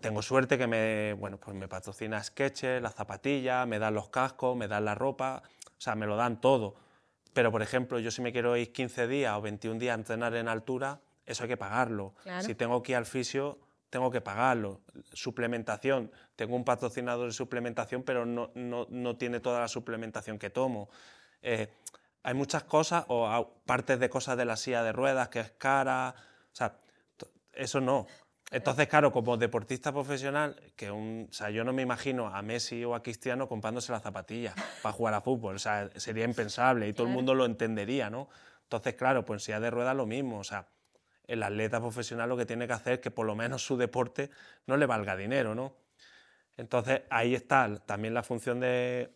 [0.00, 4.56] Tengo suerte que me, bueno, pues me patrocina Sketches, las zapatillas, me dan los cascos,
[4.56, 6.74] me dan la ropa, o sea, me lo dan todo.
[7.32, 10.34] Pero, por ejemplo, yo si me quiero ir 15 días o 21 días a entrenar
[10.34, 12.12] en altura, eso hay que pagarlo.
[12.24, 12.44] Claro.
[12.44, 13.58] Si tengo que ir al fisio,
[13.90, 14.80] tengo que pagarlo.
[15.12, 20.50] Suplementación, tengo un patrocinador de suplementación, pero no, no, no tiene toda la suplementación que
[20.50, 20.88] tomo.
[21.42, 21.68] Eh,
[22.22, 26.14] hay muchas cosas, o partes de cosas de la silla de ruedas que es cara,
[26.52, 26.76] o sea,
[27.52, 28.06] eso no.
[28.50, 32.84] Entonces, claro, como deportista profesional, que un, o sea, yo no me imagino a Messi
[32.84, 36.92] o a Cristiano comprándose las zapatillas para jugar a fútbol, o sea, sería impensable y
[36.92, 38.28] todo el mundo lo entendería, ¿no?
[38.62, 40.68] Entonces, claro, pues en silla de ruedas lo mismo, o sea,
[41.26, 44.30] el atleta profesional lo que tiene que hacer es que por lo menos su deporte
[44.66, 45.76] no le valga dinero, ¿no?
[46.56, 49.14] Entonces ahí está también la función de,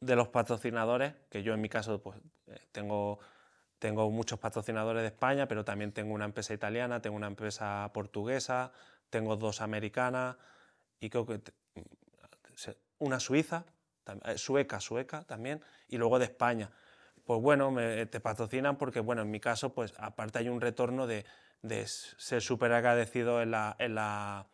[0.00, 2.20] de los patrocinadores, que yo en mi caso pues,
[2.72, 3.18] tengo,
[3.78, 8.72] tengo muchos patrocinadores de España, pero también tengo una empresa italiana, tengo una empresa portuguesa,
[9.10, 10.36] tengo dos americanas
[11.00, 11.40] y creo que
[12.98, 13.64] una suiza,
[14.36, 16.70] sueca, sueca también, y luego de España
[17.26, 17.74] pues bueno,
[18.08, 21.24] te patrocinan porque, bueno, en mi caso, pues aparte hay un retorno de,
[21.86, 24.46] ser súper agradecido en, la, en, la,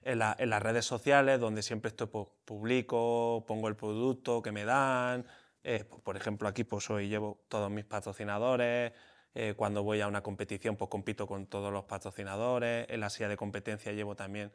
[0.00, 4.52] en, la, en, las redes sociales, donde siempre estoy pues, publico, pongo el producto que
[4.52, 5.26] me dan.
[5.64, 8.92] Eh, por ejemplo, aquí pues hoy llevo todos mis patrocinadores.
[9.34, 12.86] Eh, cuando voy a una competición, pues compito con todos los patrocinadores.
[12.88, 14.52] En la silla de competencia llevo también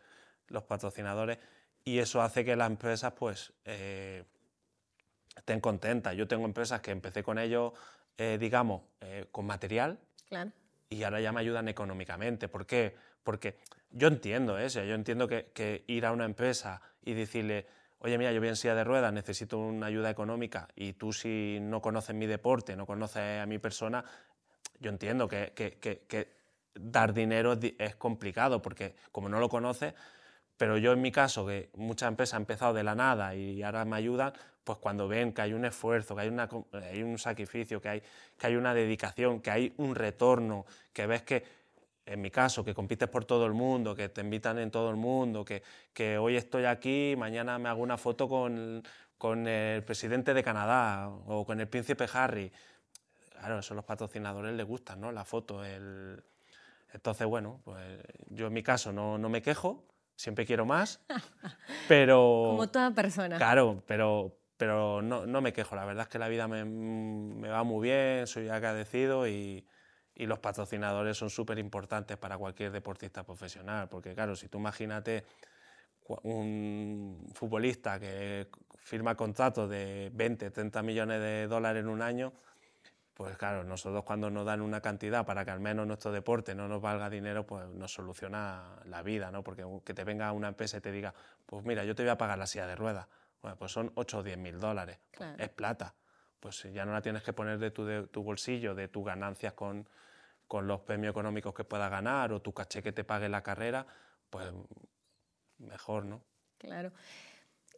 [0.47, 1.39] los patrocinadores.
[1.83, 4.25] Y eso hace que las empresas, pues, eh,
[5.37, 6.15] estén contentas.
[6.15, 7.73] Yo tengo empresas que empecé con ellos,
[8.17, 9.99] eh, digamos, eh, con material
[10.89, 12.47] y ahora ya me ayudan económicamente.
[12.47, 12.95] ¿Por qué?
[13.23, 13.57] Porque
[13.91, 17.65] yo entiendo eso, yo entiendo que, que, ir a una empresa y decirle,
[17.99, 21.59] oye, mira, yo voy en silla de ruedas, necesito una ayuda económica y tú si
[21.61, 24.03] no conoces mi deporte, no conoces a mi persona,
[24.79, 26.37] yo entiendo que, que
[26.79, 29.93] dar dinero es complicado porque como no lo conoces,
[30.57, 33.85] pero yo en mi caso, que muchas empresas han empezado de la nada y ahora
[33.85, 37.79] me ayudan, pues cuando ven que hay un esfuerzo, que hay, una, hay un sacrificio,
[37.79, 38.03] que hay,
[38.37, 41.43] que hay una dedicación, que hay un retorno, que ves que,
[42.05, 44.95] en mi caso, que compites por todo el mundo, que te invitan en todo el
[44.95, 45.61] mundo, que,
[45.93, 48.83] que hoy estoy aquí, mañana me hago una foto con,
[49.17, 52.51] con el presidente de Canadá o con el príncipe Harry.
[53.29, 55.11] Claro, eso a los patrocinadores les gusta, ¿no?
[55.11, 56.21] La foto, el...
[56.91, 59.83] Entonces, bueno, pues yo en mi caso no, no me quejo,
[60.17, 60.99] siempre quiero más,
[61.87, 62.47] pero...
[62.49, 63.37] Como toda persona.
[63.37, 67.47] Claro, pero, pero no, no me quejo, la verdad es que la vida me, me
[67.47, 69.65] va muy bien, soy agradecido y,
[70.15, 75.23] y los patrocinadores son súper importantes para cualquier deportista profesional, porque claro, si tú imagínate
[76.23, 78.47] un futbolista que
[78.79, 82.33] firma contratos de 20, 30 millones de dólares en un año,
[83.17, 86.67] pues claro, nosotros cuando nos dan una cantidad para que al menos nuestro deporte no
[86.67, 89.43] nos valga dinero, pues nos soluciona la vida, ¿no?
[89.43, 91.15] Porque que te venga una empresa y te diga,
[91.47, 93.07] pues mira, yo te voy a pagar la silla de ruedas,
[93.41, 94.99] bueno, pues son 8 o 10 mil dólares,
[95.39, 95.95] es plata,
[96.39, 99.53] pues ya no la tienes que poner de tu, de tu bolsillo, de tus ganancias
[99.53, 99.89] con,
[100.47, 103.87] con los premios económicos que puedas ganar o tu caché que te pague la carrera,
[104.29, 104.45] pues
[105.57, 106.21] mejor, ¿no?
[106.59, 106.91] Claro.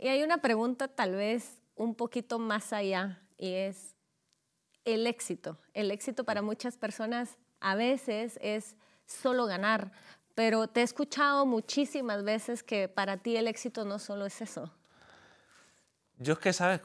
[0.02, 3.96] Y hay una pregunta tal vez un poquito más allá y es,
[4.86, 5.58] el éxito.
[5.74, 9.92] El éxito para muchas personas a veces es solo ganar,
[10.36, 14.74] pero te he escuchado muchísimas veces que para ti el éxito no solo es eso.
[16.18, 16.82] Yo es que, ¿sabes?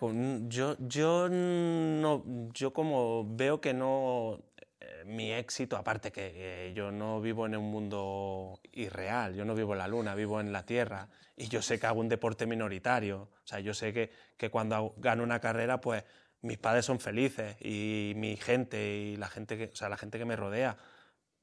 [0.48, 4.38] Yo, yo, no, yo como veo que no,
[4.80, 9.72] eh, mi éxito, aparte que yo no vivo en un mundo irreal, yo no vivo
[9.72, 13.22] en la luna, vivo en la tierra, y yo sé que hago un deporte minoritario,
[13.22, 16.04] o sea, yo sé que, que cuando gano una carrera, pues
[16.44, 20.18] mis padres son felices y mi gente y la gente que, o sea, la gente
[20.18, 20.76] que me rodea.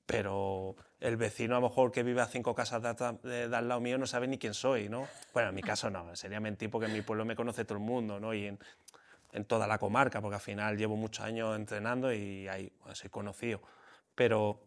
[0.05, 2.81] Pero el vecino a lo mejor que vive a cinco casas
[3.23, 5.07] de, al lado mío no sabe ni quién soy, ¿no?
[5.33, 7.83] Bueno, en mi caso no, sería mentir porque en mi pueblo me conoce todo el
[7.83, 8.33] mundo, ¿no?
[8.33, 8.59] Y en,
[9.31, 13.61] en toda la comarca, porque al final llevo muchos años entrenando y ahí soy conocido.
[14.13, 14.61] Pero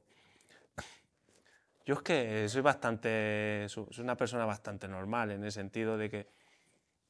[1.85, 6.29] yo es que soy bastante, soy una persona bastante normal en el sentido de que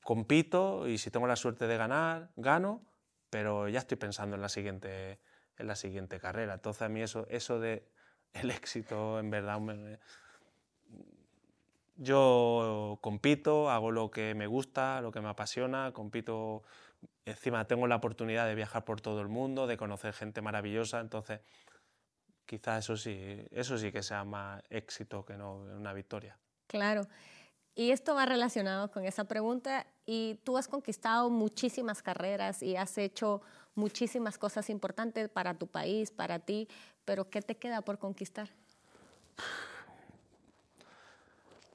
[0.03, 2.83] compito y si tengo la suerte de ganar, gano
[3.35, 5.19] pero ya estoy pensando en la siguiente,
[5.59, 6.55] en la siguiente carrera.
[6.55, 7.85] Entonces a mí eso, eso de
[8.33, 9.61] el éxito, en verdad,
[11.97, 16.63] yo compito, hago lo que me gusta, lo que me apasiona, compito,
[17.25, 21.41] encima tengo la oportunidad de viajar por todo el mundo, de conocer gente maravillosa, entonces
[22.47, 26.39] quizás eso sí, eso sí que sea más éxito que no una victoria.
[26.69, 27.09] Claro.
[27.75, 32.97] Y esto va relacionado con esa pregunta y tú has conquistado muchísimas carreras y has
[32.99, 33.43] hecho
[33.75, 36.69] muchísimas cosas importantes para tu país, para ti,
[37.05, 38.49] pero ¿qué te queda por conquistar?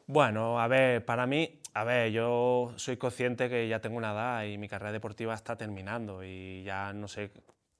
[0.08, 4.44] Bueno, a ver, para mí, a ver, yo soy consciente que ya tengo una edad
[4.46, 7.32] y mi carrera deportiva está terminando y ya no sé,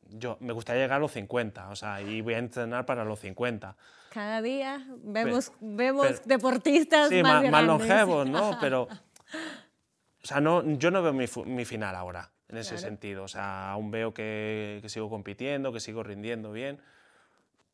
[0.10, 3.20] yo me gustaría llegar a los 50, o sea, y voy a entrenar para los
[3.20, 3.78] 50
[4.10, 8.58] cada día vemos, vemos deportistas más, más, longevos, ¿no?
[8.60, 13.24] Pero, o sea, no, yo no veo mi, mi final ahora, en ese sentido.
[13.24, 16.80] O sea, aún veo que, que, sigo compitiendo, que sigo rindiendo bien,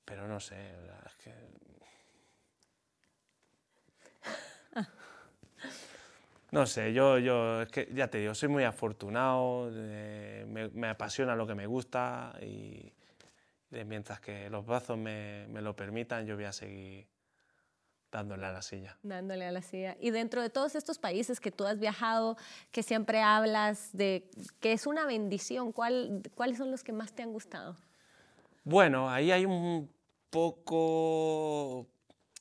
[0.03, 0.55] pero no sé,
[1.05, 1.33] es que...
[6.51, 10.87] No sé, yo, yo, es que ya te digo, soy muy afortunado, eh, me, me
[10.87, 12.93] apasiona lo que me gusta y
[13.83, 17.07] mientras que los brazos me, me, lo permitan, yo voy a seguir
[18.11, 18.97] dándole a la silla.
[19.03, 19.97] Dándole a la silla.
[19.99, 22.37] Y dentro de todos estos países que tú has viajado,
[22.71, 24.29] que siempre hablas de
[24.61, 27.75] que es una bendición, ¿cuál, ¿cuáles son los que más te han gustado?
[28.63, 29.91] Bueno, ahí hay un
[30.29, 31.87] poco,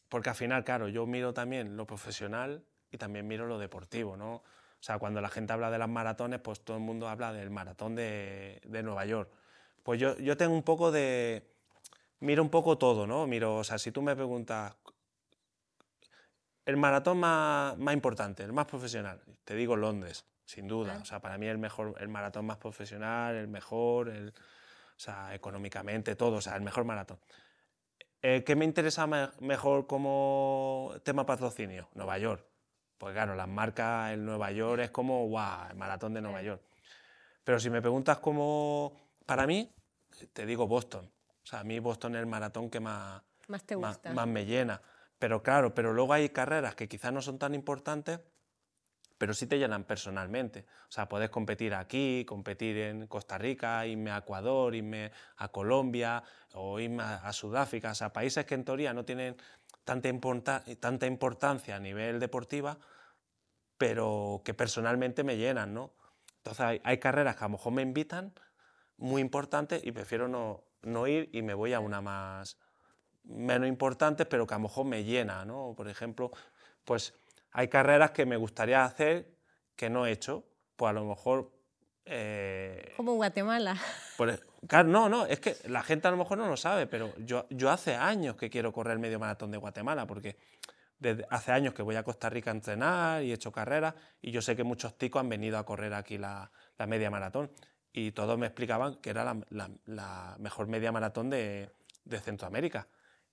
[0.08, 4.36] porque al final, claro, yo miro también lo profesional y también miro lo deportivo, ¿no?
[4.36, 4.42] O
[4.86, 7.94] sea, cuando la gente habla de las maratones, pues todo el mundo habla del maratón
[7.94, 9.30] de, de Nueva York.
[9.84, 11.48] Pues yo, yo tengo un poco de...
[12.20, 13.26] Miro un poco todo, ¿no?
[13.26, 14.74] Miro, o sea, si tú me preguntas
[16.64, 20.98] el maratón más, más importante, el más profesional, te digo Londres, sin duda.
[21.02, 25.34] O sea, para mí el mejor, el maratón más profesional, el mejor, el, o sea,
[25.34, 27.18] económicamente, todo, o sea, el mejor maratón.
[28.22, 29.06] Eh, ¿Qué me interesa
[29.40, 31.90] mejor como tema patrocinio?
[31.92, 32.42] Nueva York.
[32.96, 36.62] Pues claro, las marcas en Nueva York es como, guau, el maratón de Nueva York.
[37.44, 39.72] Pero si me preguntas cómo, para mí,
[40.32, 41.10] te digo Boston.
[41.42, 44.12] O sea, a mí Boston es el maratón que más, más, te gusta.
[44.12, 44.80] más, me llena.
[45.18, 48.20] Pero claro, pero luego hay carreras que quizás no son tan importantes,
[49.18, 50.66] pero sí te llenan personalmente.
[50.88, 56.22] O sea, puedes competir aquí, competir en Costa Rica, irme a Ecuador, irme a Colombia
[56.54, 57.92] o irme a, Sudáfrica.
[57.92, 59.36] O sea, países que en teoría no tienen
[59.84, 60.10] tanta,
[60.80, 62.78] tanta importancia a nivel deportiva,
[63.78, 65.94] pero que personalmente me llenan, ¿no?
[66.38, 68.34] Entonces hay, carreras que a lo mejor me invitan,
[68.96, 72.58] muy importantes, y prefiero no, no, ir y me voy a una más
[73.24, 75.74] menos importante, pero que a lo mejor me llena, ¿no?
[75.76, 76.30] Por ejemplo,
[76.84, 77.14] pues
[77.52, 79.34] hay carreras que me gustaría hacer
[79.76, 80.44] que no he hecho,
[80.76, 81.50] pues a lo mejor...
[82.04, 83.76] Eh, Como Guatemala.
[84.84, 87.70] no, no, es que la gente a lo mejor no lo sabe, pero yo, yo
[87.70, 90.36] hace años que quiero correr el medio maratón de Guatemala, porque
[90.98, 94.30] desde hace años que voy a Costa Rica a entrenar y he hecho carreras y
[94.30, 96.50] yo sé que muchos ticos han venido a correr aquí la,
[96.86, 97.50] media maratón
[97.96, 99.36] y todos me explicaban que era
[99.86, 101.70] la, mejor media maratón de,
[102.22, 102.88] Centroamérica.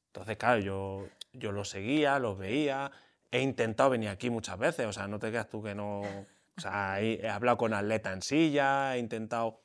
[0.08, 2.91] Entonces, claro, yo, yo los seguía, los veía,
[3.32, 6.02] he intentado venir aquí muchas veces, o sea, no te creas tú que no...
[6.02, 9.63] O sea, he, hablado con atletas en silla, he intentado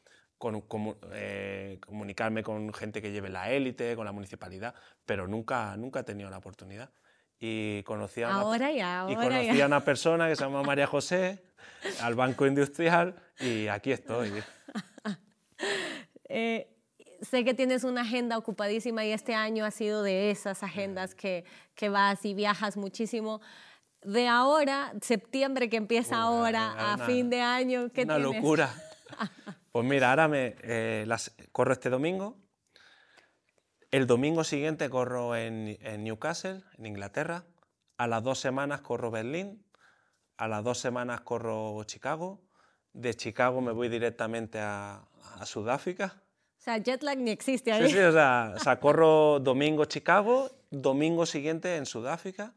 [1.12, 6.04] eh, comunicarme con gente que lleve la élite, con la municipalidad, pero nunca, nunca he
[6.04, 6.90] tenido la oportunidad
[7.38, 8.72] y conocí a una,
[9.10, 11.42] y conocí a una persona que se llama María José,
[12.00, 14.32] al Banco Industrial, y aquí estoy.
[16.28, 16.68] Eh,
[17.22, 21.44] sé que tienes una agenda ocupadísima y este año ha sido de esas agendas que,
[21.76, 23.40] que vas y viajas muchísimo.
[24.02, 28.74] De ahora, septiembre que empieza ahora, a fin de año, ¿qué una locura.
[29.72, 32.36] pues mira, ahora me eh, las, corro este domingo,
[33.96, 37.46] el domingo siguiente corro en, Newcastle, en Inglaterra.
[37.96, 39.64] A las dos semanas corro Berlín.
[40.36, 42.42] A las dos semanas corro Chicago.
[42.92, 45.08] De Chicago me voy directamente a,
[45.44, 46.22] Sudáfrica.
[46.58, 47.86] O sea, jet lag ni existe ahí.
[47.86, 52.54] Sí, sí, o sea, corro domingo Chicago, domingo siguiente en Sudáfrica,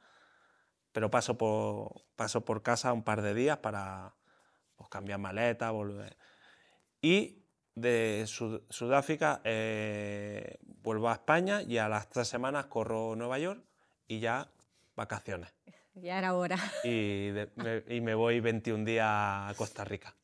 [0.92, 4.14] pero paso por, paso por casa un par de días para
[4.76, 6.18] pues, cambiar maleta, volver.
[7.02, 7.39] Y
[7.82, 13.64] de Sudáfrica eh, vuelvo a España y a las tres semanas corro Nueva York
[14.08, 14.50] y ya
[14.96, 15.54] vacaciones.
[15.96, 16.58] Ya era hora.
[16.86, 20.16] Y, me, y me voy 21 días a Costa Rica.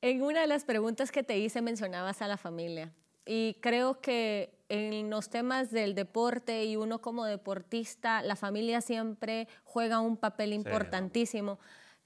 [0.00, 2.90] En una de las preguntas que te hice mencionabas a la familia
[3.26, 9.46] y creo que en los temas del deporte y uno como deportista, la familia siempre
[9.64, 11.58] juega un papel importantísimo.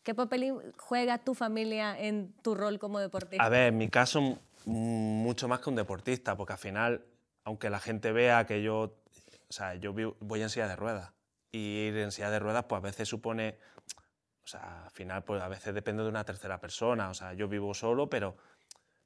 [0.04, 3.42] ¿Qué papel juega tu familia en tu rol como deportista?
[3.42, 7.06] A ver, en mi caso, mucho más que un deportista, porque al final,
[7.42, 8.98] aunque la gente vea que yo,
[9.48, 11.12] o sea, yo voy en silla de ruedas,
[11.50, 13.56] y ir en silla de ruedas, pues a veces supone,
[14.42, 17.48] o sea, al final, pues a veces depende de una tercera persona, o sea, yo
[17.48, 18.36] vivo solo, pero,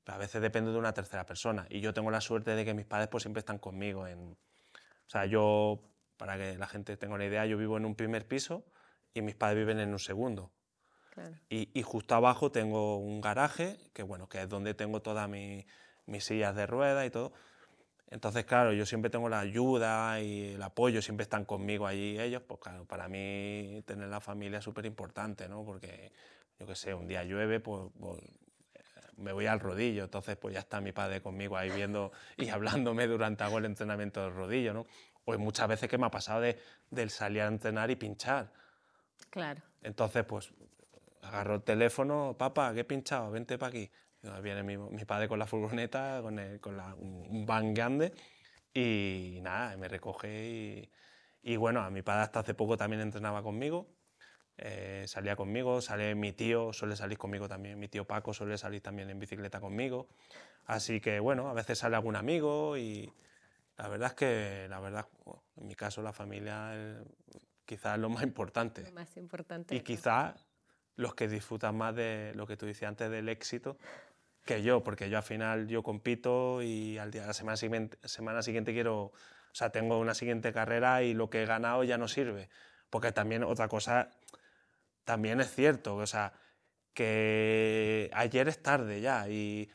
[0.07, 2.87] a veces depende de una tercera persona, y yo tengo la suerte de que mis
[2.87, 5.81] padres pues siempre están conmigo en, o sea, yo,
[6.17, 8.65] para que la gente tenga una idea, yo vivo en un primer piso
[9.15, 10.51] y mis padres viven en un segundo.
[11.51, 15.67] Y, justo abajo tengo un garaje, que bueno, que es donde tengo todas mis
[16.25, 17.33] sillas de ruedas y todo.
[18.11, 22.43] Entonces, claro, yo siempre tengo la ayuda y el apoyo, siempre están conmigo allí ellos,
[22.47, 25.63] pues claro, para mí tener la familia es súper importante, ¿no?
[25.65, 26.11] Porque,
[26.59, 28.23] yo qué sé, un día llueve, pues, pues,
[29.19, 33.07] me voy al rodillo, entonces pues ya está mi padre conmigo ahí viendo y hablándome
[33.07, 34.87] durante el entrenamiento del rodillo, ¿no?
[35.25, 36.59] O muchas veces que me ha pasado de,
[36.91, 38.51] del salir a entrenar y pinchar.
[39.29, 39.61] Claro.
[39.83, 40.53] Entonces, pues
[41.29, 43.31] agarro el teléfono, papá, ¿qué he pinchado?
[43.31, 43.91] Vente para aquí.
[44.43, 48.13] viene mi, padre con la furgoneta, con, un van grande
[48.75, 50.91] y nada, me recoge
[51.43, 53.89] y, bueno, a mi padre hasta hace poco también entrenaba conmigo,
[54.57, 58.83] eh, salía conmigo, sale mi tío, suele salir conmigo también, mi tío Paco suele salir
[58.83, 60.09] también en bicicleta conmigo,
[60.65, 63.13] así que bueno, a veces sale algún amigo y
[63.77, 65.07] la verdad es que, la verdad,
[65.57, 67.03] en mi caso la familia
[67.65, 68.83] quizás es lo más importante.
[68.83, 69.77] Lo más importante.
[69.77, 70.48] Y quizás
[70.99, 73.79] los que disfrutan más de lo que tú decías antes del éxito
[74.45, 78.43] que yo, porque yo al final yo compito y al día, la semana siguiente, semana
[78.43, 79.13] siguiente quiero, o
[79.53, 82.49] sea, tengo una siguiente carrera y lo que he ganado ya no sirve.
[82.91, 84.11] Porque también otra cosa,
[85.05, 86.33] también es cierto, o sea,
[86.95, 89.71] que ayer es tarde ya y,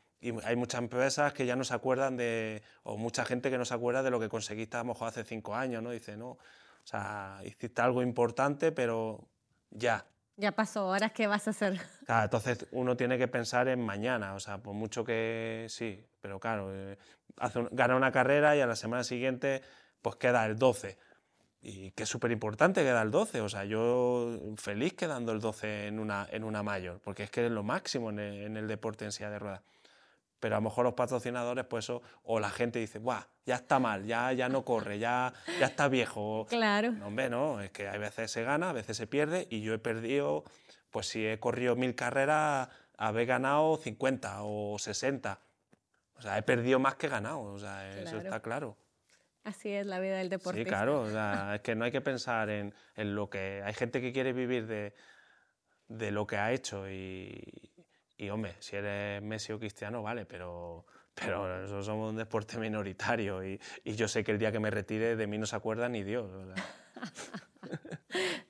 [0.46, 3.74] hay muchas empresas que ya no se acuerdan de, o mucha gente que no se
[3.74, 5.92] acuerda de lo que conseguiste a lo mejor hace cinco años, ¿no?
[5.92, 6.40] Dice, no, o
[6.86, 9.28] sea, hiciste algo importante, pero
[9.70, 10.06] ya,
[10.38, 11.80] ya pasó, ahora qué vas a hacer.
[12.06, 16.40] Claro, entonces uno tiene que pensar en mañana, o sea, por mucho que sí, pero
[16.40, 16.98] claro, eh,
[17.72, 19.62] gana una carrera y a la semana siguiente
[20.02, 20.98] pues queda el 12.
[21.62, 23.40] y que es súper importante quedar el 12.
[23.40, 27.46] O sea, yo feliz quedando el 12 en una, en una mayor, porque es que
[27.46, 29.62] es lo máximo en el, en el deporte en silla de ruedas.
[30.44, 33.24] Pero a lo mejor los patrocinadores, pues eso, o la gente dice, ¡buah!
[33.46, 36.46] Ya está mal, ya, ya no corre, ya, ya está viejo.
[36.50, 36.92] Claro.
[36.92, 39.74] No, hombre, no, es que a veces se gana, a veces se pierde, y yo
[39.74, 40.44] he perdido,
[40.92, 42.68] pues si he corrido mil carreras,
[42.98, 45.40] haber ganado 50 o 60.
[46.18, 48.18] O sea, he perdido más que ganado, o sea, eso Claro.
[48.20, 48.78] está claro.
[49.46, 50.66] Así es la vida del deportista.
[50.70, 53.62] Sí, claro, o sea, es que no hay que pensar en, en lo que...
[53.64, 54.94] Hay gente que quiere vivir de,
[55.88, 57.72] de lo que ha hecho y,
[58.24, 63.44] y, hombre, si eres Messi o Cristiano, vale, pero, pero nosotros somos un deporte minoritario
[63.44, 65.90] y, y yo sé que el día que me retire de mí no se acuerda
[65.90, 66.30] ni Dios.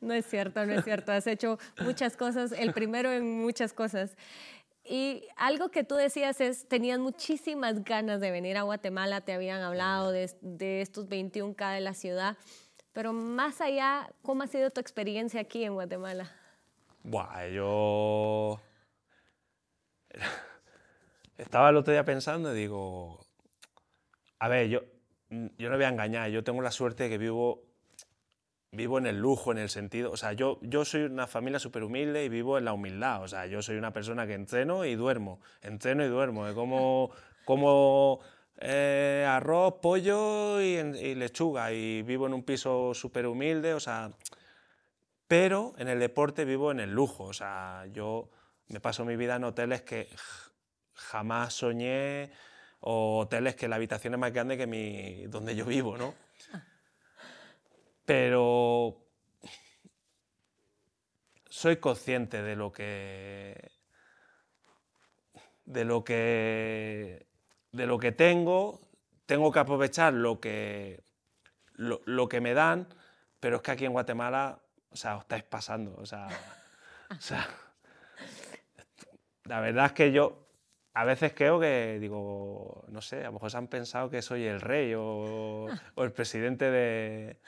[0.02, 1.14] No es cierto, no es cierto.
[1.14, 4.18] Has hecho muchas cosas, el primero en muchas cosas.
[4.84, 9.62] Y algo que tú decías es, tenías muchísimas ganas de venir a Guatemala, te habían
[9.62, 12.38] hablado de, de estos 21K de la ciudad,
[12.92, 16.32] pero más allá, ¿cómo ha sido tu experiencia aquí en Guatemala?
[17.04, 18.60] Buah, yo...
[21.38, 23.20] Estaba el otro día pensando y digo,
[24.40, 24.82] a ver, yo,
[25.30, 27.64] yo no voy a engañar, yo tengo la suerte de que vivo,
[28.72, 31.84] vivo en el lujo, en el sentido, o sea, yo, yo soy una familia súper
[31.84, 34.96] humilde y vivo en la humildad, o sea, yo soy una persona que entreno y
[34.96, 37.12] duermo, entreno y duermo, es como,
[37.46, 38.20] como
[38.60, 44.12] eh, arroz, pollo y, y lechuga y vivo en un piso súper humilde, o sea,
[45.28, 47.24] pero en el deporte vivo en el lujo.
[47.24, 48.30] O sea, yo
[48.68, 50.10] me paso mi vida en hoteles que
[50.94, 52.32] jamás soñé
[52.80, 56.14] o hoteles que la habitación es más grande que mi, donde yo vivo, ¿no?
[58.06, 59.04] Pero
[61.50, 63.72] soy consciente de lo que
[65.66, 67.28] de lo que
[67.72, 68.82] de lo que tengo,
[69.26, 71.04] tengo que aprovechar lo que
[71.76, 72.88] lo, lo que me dan,
[73.40, 74.60] pero es que aquí en Guatemala,
[74.90, 76.28] o sea, os estáis pasando, o sea,
[77.10, 77.48] o sea,
[79.46, 80.48] la verdad es que yo
[80.94, 84.46] a veces creo que digo, no sé, a lo mejor se han pensado que soy
[84.46, 87.40] el rey o, o el presidente de-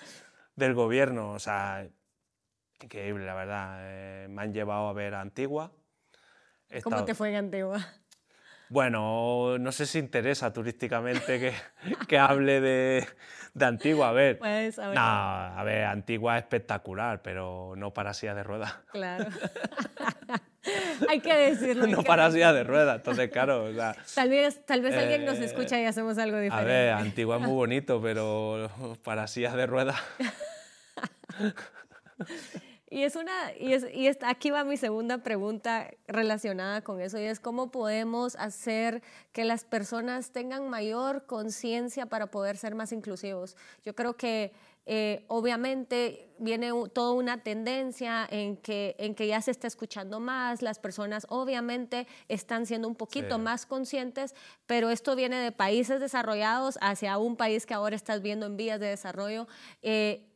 [0.56, 1.88] del gobierno, o sea,
[2.82, 3.78] increíble, la verdad.
[3.82, 5.72] eh, me han llevado a ver a Antigua.
[6.70, 7.86] He ¿Cómo estado- te fue en Antigua?
[8.68, 11.54] bueno, no sé si interesa turísticamente que,
[12.08, 13.08] que hable de,
[13.54, 14.10] de Antigua.
[14.10, 14.96] A ver, Puedes saber.
[14.96, 18.74] no, a ver, Antigua es espectacular, pero no para silla de ruedas.
[18.92, 19.30] Claro.
[21.10, 21.88] hay que decirlo.
[21.88, 25.26] No que para silla de ruedas, entonces claro, o sea, Tal vez, tal vez alguien
[25.26, 26.68] nos Eh, escucha y hacemos algo a diferente.
[26.72, 28.70] ver, Antigua es muy bonito, pero
[29.04, 29.98] para sillas de ruedas,
[32.90, 37.20] Y es una, y, es, y es- aquí va mi segunda pregunta relacionada con eso,
[37.20, 39.02] y es cómo podemos hacer
[39.34, 43.58] que las personas tengan mayor conciencia para poder ser más inclusivos.
[43.84, 44.54] Yo creo que
[44.86, 50.62] eh, obviamente viene toda una tendencia en que, en que ya se está escuchando más,
[50.62, 53.42] las personas obviamente están siendo un poquito Sí.
[53.42, 58.46] más conscientes, pero esto viene de países desarrollados hacia un país que ahora estás viendo
[58.46, 59.48] en vías de desarrollo.
[59.82, 60.28] Eh,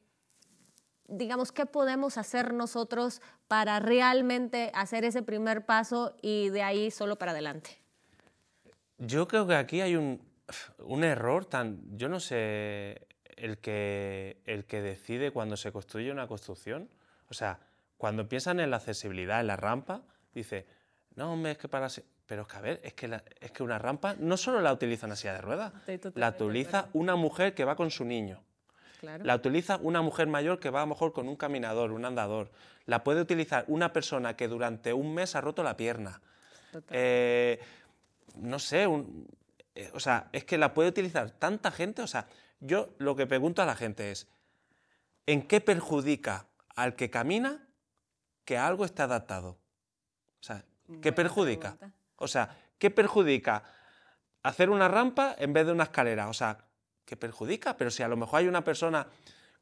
[1.08, 7.18] digamos, ¿qué podemos hacer nosotros para realmente hacer ese primer paso y de ahí solo
[7.18, 7.78] para adelante?
[9.02, 10.22] yo creo que aquí hay un,
[10.80, 13.08] un error tan, yo no sé,
[13.40, 16.90] el que, el que decide cuando se construye una construcción,
[17.30, 17.60] o sea,
[17.98, 20.02] cuando piensan en la accesibilidad, en la rampa,
[20.34, 20.66] dice,
[21.16, 21.90] no, hombre, es que para...
[21.90, 22.06] se-".
[22.26, 24.72] Pero es que, a ver, es que, la- es que una rampa no solo la
[24.72, 25.74] utiliza una silla de ruedas,
[26.16, 28.42] la utiliza una mujer que va con su niño.
[29.00, 29.24] Claro.
[29.24, 32.52] La utiliza una mujer mayor que va a lo mejor con un caminador, un andador.
[32.86, 36.22] La puede utilizar una persona que durante un mes ha roto la pierna.
[36.92, 37.60] Eh,
[38.36, 39.26] no sé, un-
[39.76, 42.02] eh, o sea, es que la puede utilizar tanta gente.
[42.02, 42.28] O sea,
[42.60, 44.28] yo lo que pregunto a la gente es,
[45.26, 47.68] ¿en qué perjudica al que camina
[48.46, 49.60] que algo está adaptado?
[50.40, 51.76] O sea, ¿qué Buena perjudica?
[51.76, 51.98] pregunta.
[52.18, 53.64] O sea, ¿qué perjudica
[54.44, 56.28] hacer una rampa en vez de una escalera?
[56.30, 56.58] O sea,
[57.06, 57.78] ¿qué perjudica?
[57.78, 59.08] Pero si a lo mejor hay una persona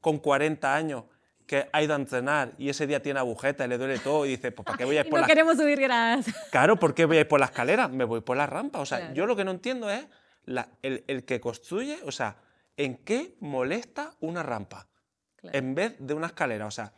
[0.01, 1.03] con 40 años
[1.45, 4.29] que ha ido a entrenar y ese día tiene agujeta y le duele todo y
[4.29, 6.25] dice, pues ¿para qué voy a ir por no la queremos subir gradas.
[6.51, 7.87] Claro, ¿por qué voy a ir por la escalera?
[7.87, 8.79] Me voy por la rampa.
[8.79, 9.13] O sea, Claro.
[9.13, 10.05] yo lo que no entiendo es
[10.45, 12.35] la- el, el que construye, o sea,
[12.77, 14.87] ¿en qué molesta una rampa
[15.35, 15.57] Claro.
[15.57, 16.65] en vez de una escalera?
[16.65, 16.93] O sea,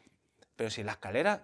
[0.56, 1.44] pero si la escalera,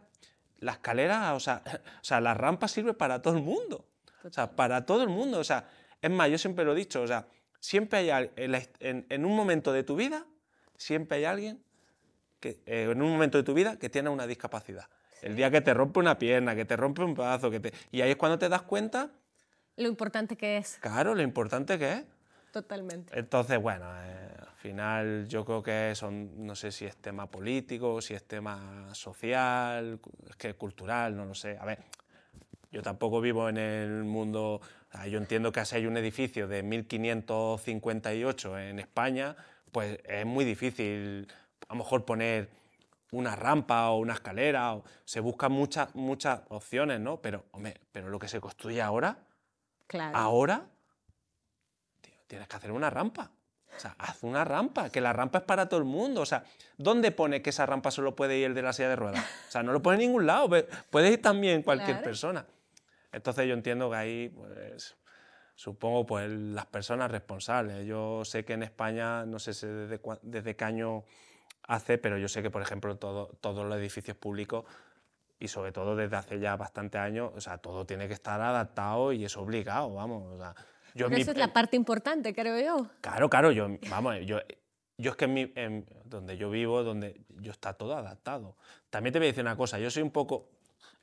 [0.60, 1.64] la escalera, o sea,
[2.02, 3.88] o sea, la rampa sirve para todo el mundo.
[4.24, 5.40] O sea, para todo el mundo.
[5.40, 5.70] O sea,
[6.02, 7.28] es más, yo siempre lo he dicho, o sea,
[7.60, 8.32] siempre hay
[8.80, 10.26] en un momento de tu vida,
[10.78, 11.64] siempre hay alguien
[12.40, 14.88] que, eh, en un momento de tu vida que tiene una discapacidad.
[15.22, 17.74] El día que te rompe una pierna, que te rompe un brazo, que te...
[17.92, 19.10] y ahí es cuando te das cuenta,
[19.78, 20.78] Lo importante que es.
[20.82, 22.04] claro, lo importante que es.
[22.56, 23.20] Totalmente.
[23.20, 28.02] Entonces, bueno, eh, al final yo creo que son, no sé si es tema político,
[28.02, 30.00] si es tema social,
[30.30, 31.58] es que cultural, no lo sé.
[31.60, 31.80] A ver,
[32.72, 34.62] yo tampoco vivo en el mundo,
[35.10, 39.36] yo entiendo que si hay un edificio de 1558 en España,
[39.74, 41.28] pues es muy difícil
[41.68, 42.48] a lo mejor poner
[43.12, 47.18] una rampa o una escalera, o, se buscan muchas, muchas opciones, ¿no?
[47.22, 49.18] Pero, hombre, pero lo que se construye ahora,
[49.88, 50.18] Claro.
[50.18, 50.70] ahora,
[52.28, 53.32] tienes que hacer una rampa.
[53.76, 56.22] O sea, haz una rampa, que la rampa es para todo el mundo.
[56.22, 56.46] O sea,
[56.78, 59.26] ¿dónde pone que esa rampa solo puede ir el de la silla de ruedas?
[59.50, 60.50] O sea, no lo pone en ningún lado,
[60.90, 62.04] puede ir también cualquier Claro.
[62.04, 62.46] persona.
[63.12, 64.96] Entonces yo entiendo que ahí, pues,
[65.56, 67.86] supongo, pues las personas responsables.
[67.86, 71.04] Yo sé que en España, no sé si desde, desde qué año
[71.64, 74.64] hace, pero yo sé que, por ejemplo, todo- todos los edificios públicos
[75.40, 79.12] y sobre todo desde hace ya bastantes años, o sea, todo tiene que estar adaptado
[79.12, 80.34] y es obligado, vamos.
[80.34, 80.56] o sea,
[80.96, 82.90] yo mi- eso es la parte importante, creo yo.
[83.02, 84.40] Claro, claro, yo, vamos, yo,
[84.98, 88.56] yo es que en mi- en donde yo vivo, donde yo está todo adaptado.
[88.90, 90.50] También te voy a decir una cosa, yo soy un poco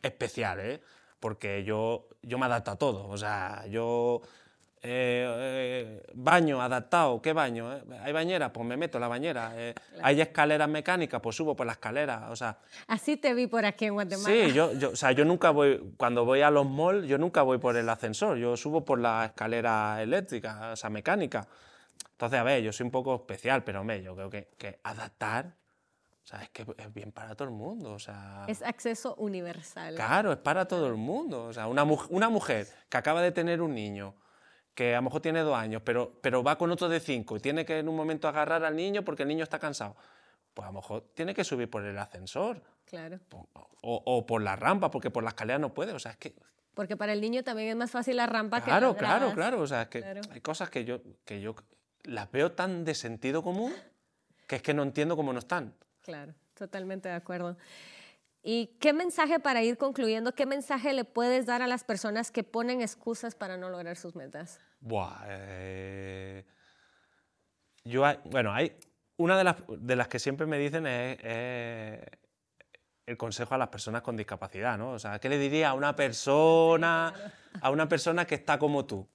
[0.02, 0.80] especial, ¿eh?
[1.20, 3.06] Porque yo, yo me adapto a todo.
[3.06, 4.22] O sea, yo
[4.84, 7.72] eh, eh, baño adaptado, ¿qué baño?
[7.72, 7.82] eh?
[8.02, 8.52] ¿Hay bañera?
[8.52, 9.52] Pues me meto en la bañera.
[9.54, 11.20] eh, ¿Hay escaleras mecánicas?
[11.20, 12.28] Pues subo por la escalera.
[12.30, 12.58] O sea,
[12.88, 14.28] Así te vi por aquí en Guatemala.
[14.28, 17.42] Sí, yo, yo, o sea, yo nunca voy, cuando voy a los malls, yo nunca
[17.42, 21.46] voy por el ascensor, yo subo por la escalera eléctrica, o sea, mecánica.
[22.12, 25.54] Entonces, a ver, yo soy un poco especial, pero hombre, yo creo que, que adaptar,
[26.24, 28.44] o sea, es que es bien para todo el mundo, o sea...
[28.46, 29.94] Es acceso universal.
[29.96, 31.44] Claro, es para todo el mundo.
[31.46, 34.14] O sea, una, una mujer que acaba de tener un niño,
[34.74, 37.40] que a lo mejor tiene dos años, pero, pero va con otro de cinco y
[37.40, 39.96] tiene que en un momento agarrar al niño porque el niño está cansado,
[40.54, 43.18] pues a lo mejor tiene que subir por el ascensor Claro.
[43.30, 45.92] o, o por la rampa, porque por la escalera no puede.
[45.92, 46.34] O sea, es que.
[46.74, 49.34] Porque para el niño también es más fácil la rampa que Claro, las claro, gradas.
[49.34, 49.60] claro.
[49.60, 50.20] O sea, es que Claro.
[50.30, 51.54] hay cosas que yo, que yo
[52.04, 53.72] las veo tan de sentido común
[54.46, 55.74] que es que no entiendo cómo no están.
[56.02, 57.56] Claro, totalmente de acuerdo.
[58.44, 62.42] ¿Y qué mensaje para ir concluyendo, qué mensaje le puedes dar a las personas que
[62.42, 64.58] ponen excusas para no lograr sus metas?
[64.80, 65.22] Buah.
[65.28, 66.44] eh,
[67.84, 68.76] Yo, hay- bueno, hay.
[69.16, 72.00] Una de las, de las que siempre me dicen es, es
[73.06, 74.92] el consejo a las personas con discapacidad, ¿no?
[74.92, 77.12] O sea, ¿qué le diría a una persona,
[77.60, 79.08] a una persona que está como tú?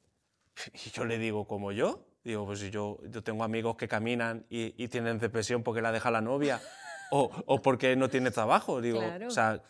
[0.73, 2.05] Y yo le digo, ¿como yo?
[2.23, 6.11] Digo, pues yo, yo tengo amigos que caminan y, y tienen depresión porque la deja
[6.11, 6.61] la novia
[7.12, 8.82] o, o porque no tiene trabajo.
[8.82, 9.28] Digo, Claro.
[9.28, 9.62] o sea,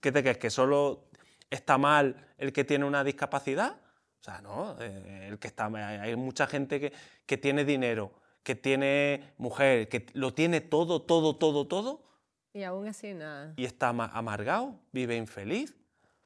[0.00, 0.38] ¿qué te crees?
[0.38, 1.08] ¿Que solo
[1.50, 3.76] está mal el que tiene una discapacidad?
[4.20, 5.66] O sea, no, eh, el que está,
[6.02, 6.92] hay mucha gente que,
[7.24, 8.12] que tiene dinero,
[8.42, 12.04] que tiene mujer, que lo tiene todo, todo, todo, todo
[12.52, 13.54] Y aún así nada.
[13.56, 15.76] y está ama- amargado, vive infeliz.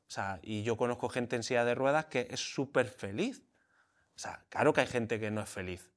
[0.09, 3.43] O sea, y yo conozco gente en silla de ruedas que es súper feliz.
[4.15, 5.92] O sea, claro que hay gente que no es feliz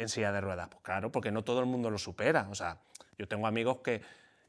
[0.00, 0.68] en silla de ruedas.
[0.68, 2.48] Pues claro, porque no todo el mundo lo supera.
[2.50, 2.80] O sea,
[3.18, 4.00] yo tengo amigos que,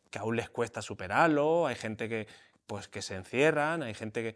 [0.10, 2.28] que aún les cuesta superarlo, hay gente que,
[2.66, 4.36] pues, que se encierran, hay gente que...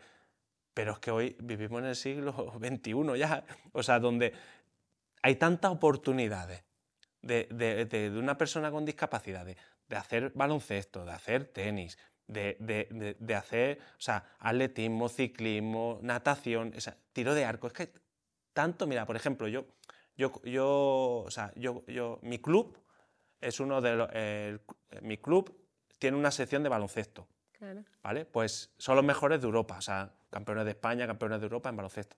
[0.74, 4.34] Pero es que hoy vivimos en el siglo XXI ya, o sea, donde
[5.22, 6.64] hay tantas oportunidades
[7.22, 9.56] de, de- de- una persona con discapacidad, de,
[9.96, 11.98] hacer baloncesto, de hacer tenis,
[12.28, 16.74] de, de- de- hacer, o sea, atletismo, ciclismo, natación,
[17.14, 17.68] tiro de arco.
[17.68, 17.94] Es que
[18.54, 19.66] tanto, mira, por ejemplo, yo,
[20.18, 22.78] yo, yo, o sea, yo, yo, mi club
[23.42, 24.10] es uno de los,
[25.02, 25.56] mi club
[26.00, 27.28] tiene una sección de baloncesto.
[27.54, 27.84] Claro.
[28.04, 28.26] ¿vale?
[28.26, 31.78] Pues son los mejores de Europa, o sea, campeones de España, campeones de Europa en
[31.78, 32.18] baloncesto.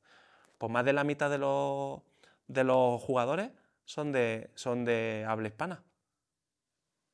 [0.58, 2.02] Pues más de la mitad de los,
[2.48, 3.52] de los jugadores
[3.86, 5.84] son de, son de habla hispana.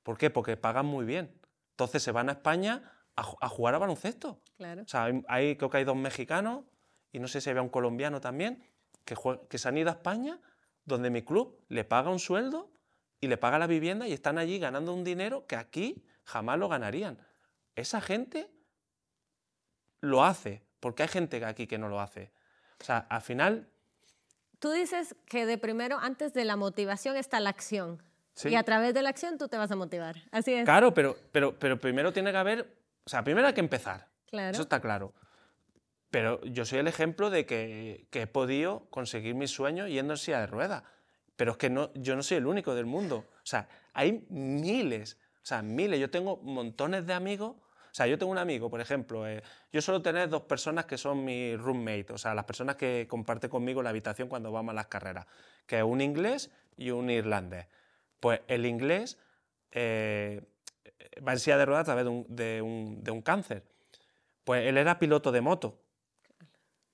[0.03, 0.29] ¿Por qué?
[0.29, 1.33] Porque pagan muy bien.
[1.71, 4.41] Entonces se van a España a, a jugar a baloncesto.
[4.57, 4.83] Claro.
[4.83, 6.63] O sea, hay, hay- creo que hay dos mexicanos
[7.11, 8.63] y no sé si había un colombiano también
[9.05, 9.15] que,
[9.49, 10.39] que se han ido a España
[10.85, 12.71] donde mi club le paga un sueldo
[13.19, 16.67] y le paga la vivienda y están allí ganando un dinero que aquí jamás lo
[16.69, 17.17] ganarían.
[17.75, 18.51] Esa gente
[20.01, 22.31] lo hace, porque hay gente aquí que no lo hace.
[22.81, 23.69] O sea, al final,
[24.63, 28.01] Tú dices que de primero, antes de la motivación, está la acción.
[28.33, 28.47] Sí.
[28.47, 30.15] Y a través de la acción tú te vas a motivar.
[30.31, 30.63] Así es.
[30.63, 32.73] claro, pero, pero, pero primero tiene que haber,
[33.03, 34.07] o sea, primero hay que empezar.
[34.25, 34.51] Claro.
[34.51, 35.13] Eso está claro.
[36.13, 40.41] Pero yo soy el ejemplo de que, he podido conseguir mis sueños yendo en silla
[40.41, 40.83] de ruedas.
[41.35, 43.25] Pero es que yo no soy el único del mundo.
[43.31, 45.99] O sea, hay miles, o sea, miles.
[45.99, 47.55] Yo tengo montones de amigos.
[47.55, 49.41] O sea, yo tengo un amigo, por ejemplo, eh,
[49.71, 53.49] yo suelo tener dos personas que son mi roommate, o sea, las personas que comparten
[53.49, 55.25] conmigo la habitación cuando vamos a las carreras,
[55.65, 57.65] que es un inglés y un irlandés.
[58.19, 59.17] Pues el inglés
[59.71, 60.43] eh,
[61.27, 62.61] va en silla de ruedas a través un- de
[63.11, 63.63] un cáncer.
[64.43, 65.79] Pues él era piloto de moto.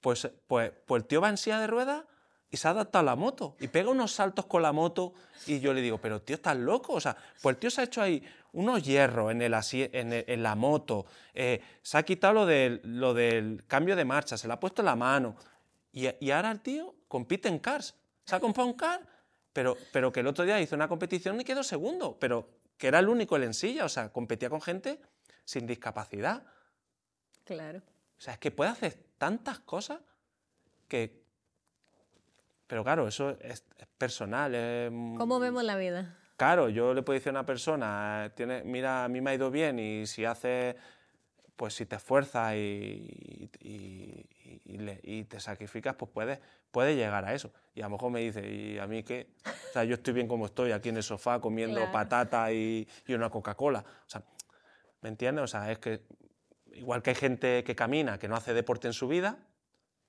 [0.02, 2.04] Pues, pues, pues el tío va en silla de ruedas
[2.52, 5.14] y se ha adaptado a la moto y pega unos saltos con la moto
[5.46, 6.94] y yo le digo, pero tío, estás loco.
[6.94, 8.24] O sea, pues el tío se ha hecho ahí
[8.54, 9.54] unos hierros en, el,
[9.94, 14.48] en, la moto, eh, se ha quitado lo del, lo del cambio de marcha, se
[14.48, 15.36] le ha puesto la mano
[15.92, 17.96] y, y ahora el tío compite en cars.
[18.26, 19.06] Se ha comprado un car,
[19.54, 23.00] pero, pero que el otro día hizo una competición y quedó segundo, pero que era
[23.00, 25.00] el único en silla, o sea, competía con gente
[25.46, 26.44] sin discapacidad.
[27.44, 27.80] Claro.
[28.18, 30.00] O sea, es que puede hacer tantas cosas
[30.88, 31.22] que...
[32.66, 33.64] Pero claro, eso es,
[33.98, 34.54] personal.
[35.18, 36.18] ¿Cómo vemos la vida?
[36.38, 39.52] Claro, yo le puedo decir a una persona, tiene, mira, a mí me ha ido
[39.52, 40.78] bien y si hace,
[41.56, 46.40] pues si te esfuerzas y, y, te sacrificas, pues puedes,
[46.72, 47.52] puedes llegar a eso.
[47.76, 49.28] Y a lo mejor me dice, ¿y a mí qué?
[49.46, 53.30] O sea, yo estoy bien como estoy, aquí en el sofá comiendo patata y, una
[53.30, 53.80] Coca-Cola.
[53.80, 54.24] O sea,
[55.02, 55.44] ¿me entiendes?
[55.44, 56.04] O sea, es que
[56.80, 59.38] igual que hay gente que camina, que no hace deporte en su vida,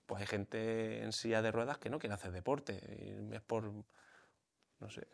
[0.06, 2.80] pues hay gente en silla de ruedas que no quiere hacer deporte.
[2.98, 3.70] Y es por,
[4.78, 5.06] no sé.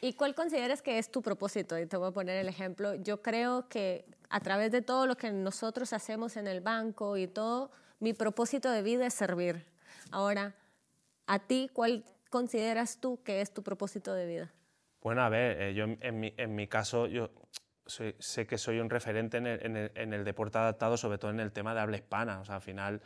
[0.00, 1.78] ¿Y cuál consideras que es tu propósito?
[1.78, 2.94] Y te voy a poner el ejemplo.
[2.94, 7.28] Yo creo que a través de todo lo que nosotros hacemos en el banco y
[7.28, 9.64] todo, mi propósito de vida es servir.
[10.10, 10.54] Ahora,
[11.26, 14.52] ¿a ti cuál consideras tú que es tu propósito de vida?
[15.00, 17.30] Bueno, a ver, eh, yo en mi, en mi, caso, yo
[17.86, 21.30] sé que soy un referente en el, en, el, en el, deporte adaptado, sobre todo
[21.30, 22.40] en el tema de habla hispana.
[22.40, 23.00] O sea, al final,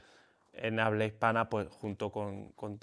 [0.52, 2.78] en habla hispana, pues junto con, con,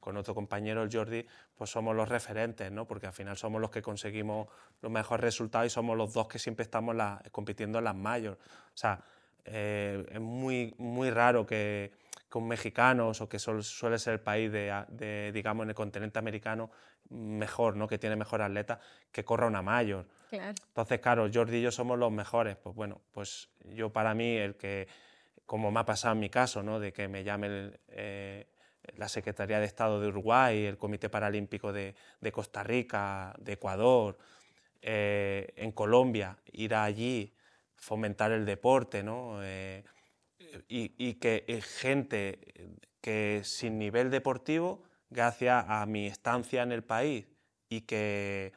[0.00, 2.86] con, otro compañero, el Jordi, pues somos los referentes, ¿no?
[2.86, 4.48] Porque al final somos los que conseguimos
[4.80, 8.38] los mejores resultados y somos los dos que siempre estamos la, compitiendo en las mayores.
[8.38, 9.00] O sea,
[9.44, 11.92] eh, es muy, muy raro que,
[12.34, 16.68] con mexicanos o que suele ser el país de, digamos, en el continente americano
[17.10, 17.86] mejor, ¿no?
[17.86, 18.80] que tiene mejor atleta,
[19.12, 20.08] que corra una mayor.
[20.32, 22.56] Entonces, claro, Jordi y yo somos los mejores.
[22.56, 24.88] Pues bueno, pues yo para mí, el que,
[25.46, 26.80] como me ha pasado en mi caso, ¿no?
[26.80, 28.48] de que me llame eh,
[28.96, 31.94] la Secretaría de Estado de Uruguay, el Comité Paralímpico de,
[32.32, 34.18] Costa Rica, de Ecuador,
[34.82, 37.32] eh, en Colombia, ir allí,
[37.76, 39.38] fomentar el deporte, ¿no?
[39.40, 39.84] Eh,
[40.68, 47.26] y, que eh, gente que sin nivel deportivo, gracias a mi estancia en el país
[47.68, 48.52] y que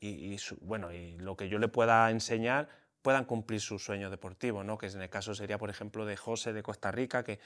[0.00, 2.68] y, bueno, y lo que yo le pueda enseñar
[3.00, 4.76] puedan cumplir sus sueños deportivos, ¿no?
[4.76, 7.38] que en el caso sería, por ejemplo, de José de Costa Rica, que,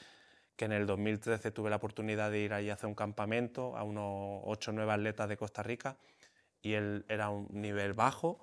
[0.56, 3.82] que en el 2013 tuve la oportunidad de ir allí a hacer un campamento a
[3.84, 5.96] unos 8 o 9 atletas de Costa Rica
[6.62, 8.40] y él era un nivel bajo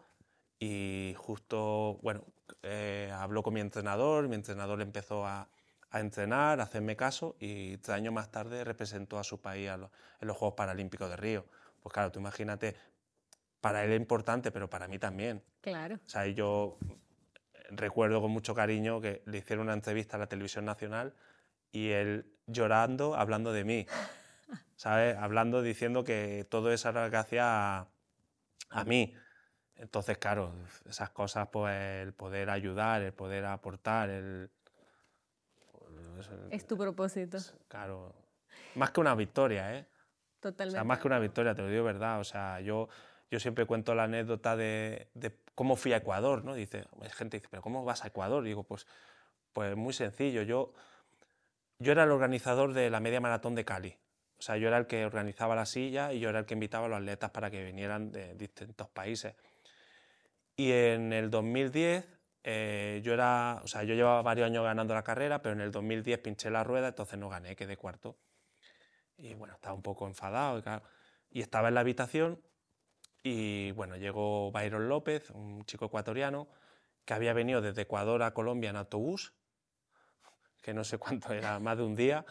[0.60, 2.24] y justo, bueno,
[2.66, 5.48] eh, habló con mi entrenador, mi entrenador empezó a,
[5.92, 10.28] a, entrenar, a hacerme caso y tres años más tarde representó a su país en
[10.28, 11.46] los Juegos Paralímpicos de Río.
[11.82, 12.76] Pues claro, tú imagínate,
[13.62, 15.44] para él es importante, pero para mí también.
[15.62, 15.96] Claro.
[15.96, 16.78] O sea, yo
[17.70, 21.14] recuerdo con mucho cariño que le hicieron una entrevista a la televisión nacional
[21.72, 23.88] y él llorando, hablando de mí,
[24.76, 25.16] ¿sabes?
[25.18, 27.88] Hablando, diciendo que todo eso era gracias a,
[28.70, 29.16] a mí.
[29.78, 30.54] Entonces, claro,
[30.88, 34.50] esas cosas, pues el poder ayudar, el poder aportar, el...
[36.50, 37.38] Es tu propósito.
[37.68, 38.14] Claro.
[38.76, 39.86] Más que una victoria, ¿eh?
[40.40, 40.78] Totalmente.
[40.78, 42.20] O sea, más que una victoria, te lo digo verdad.
[42.20, 42.88] O sea, yo,
[43.30, 46.54] yo siempre cuento la anécdota de, de cómo fui a Ecuador, ¿no?
[46.54, 48.46] Dice, hay gente dice, pero ¿cómo vas a Ecuador?
[48.46, 48.88] Y digo, pues,
[49.52, 50.42] pues muy sencillo.
[50.44, 50.74] Yo,
[51.80, 53.98] yo era el organizador de la media maratón de Cali.
[54.38, 56.86] O sea, yo era el que organizaba la silla y yo era el que invitaba
[56.86, 59.36] a los atletas para que vinieran de distintos países.
[60.56, 62.06] Y en el 2010
[62.48, 65.72] eh, yo era, o sea, yo llevaba varios años ganando la carrera, pero en el
[65.72, 68.18] 2010 pinché la rueda, entonces no gané, quedé cuarto.
[69.18, 70.62] Y bueno, estaba un poco enfadado
[71.32, 72.40] y, estaba en la habitación
[73.24, 76.48] y bueno, llegó Byron López, un chico ecuatoriano,
[77.04, 79.34] que había venido desde Ecuador a Colombia en autobús,
[80.62, 82.26] que no sé cuánto era, más de un día,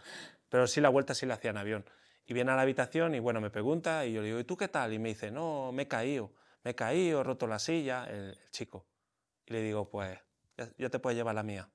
[0.48, 1.84] pero sí la vuelta sí la hacía en avión.
[2.24, 4.56] Y viene a la habitación y bueno, me pregunta y yo le digo, ¿y tú
[4.56, 4.92] qué tal?
[4.92, 6.30] Y me dice, no, me he caído
[6.64, 8.86] me he caído, he roto la silla, el, chico.
[9.46, 10.18] Y le digo, pues,
[10.56, 11.68] ya, te puedes llevar la mía.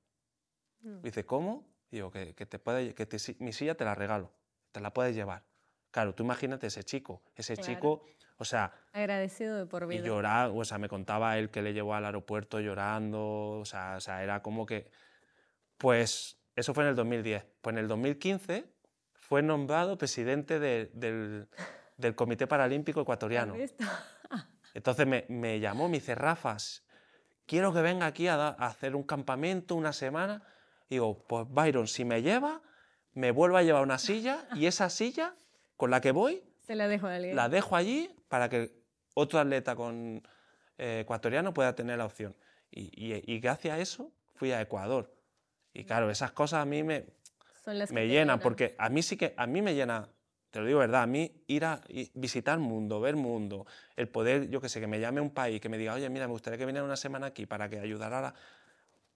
[0.81, 1.01] Mm.
[1.01, 1.67] Dice, ¿cómo?
[1.91, 3.07] digo, que, te puede, que
[3.39, 4.31] mi silla te la regalo,
[4.71, 5.43] te la puedes llevar.
[5.91, 8.05] Claro, tú imagínate ese chico, ese chico,
[8.37, 8.71] o sea...
[8.93, 10.01] Agradecido de por vida.
[10.01, 13.95] Y llorar, o sea, me contaba él que le llevó al aeropuerto llorando, o sea,
[13.97, 14.91] o sea, era como que...
[15.77, 17.45] Pues eso fue en el 2010.
[17.61, 18.65] Pues en el 2015
[19.13, 21.47] fue nombrado presidente del,
[21.97, 23.55] del Comité Paralímpico Ecuatoriano.
[24.73, 26.83] Entonces me, llamó, me dice, Rafas,
[27.45, 30.43] quiero que venga aquí a, hacer un campamento una semana.
[30.89, 32.61] digo, pues Byron, si me lleva,
[33.13, 35.35] me vuelvo a llevar una silla y esa silla
[35.77, 38.71] con la que voy, Se la, dejo la dejo allí para que
[39.13, 40.21] otro atleta con,
[40.79, 42.35] eh, ecuatoriano pueda tener la opción.
[42.71, 45.13] Y, gracias a eso fui a Ecuador.
[45.73, 47.05] Y claro, esas cosas a mí me,
[47.91, 50.09] me llenan, porque a mí sí que a mí me llena
[50.51, 51.81] te lo digo verdad, a mí ir a
[52.13, 55.69] visitar mundo, ver mundo, el poder, yo que sé, que me llame un país, que
[55.69, 58.21] me diga, oye, mira, me gustaría que viniera una semana aquí para que ayudara a
[58.21, 58.33] la...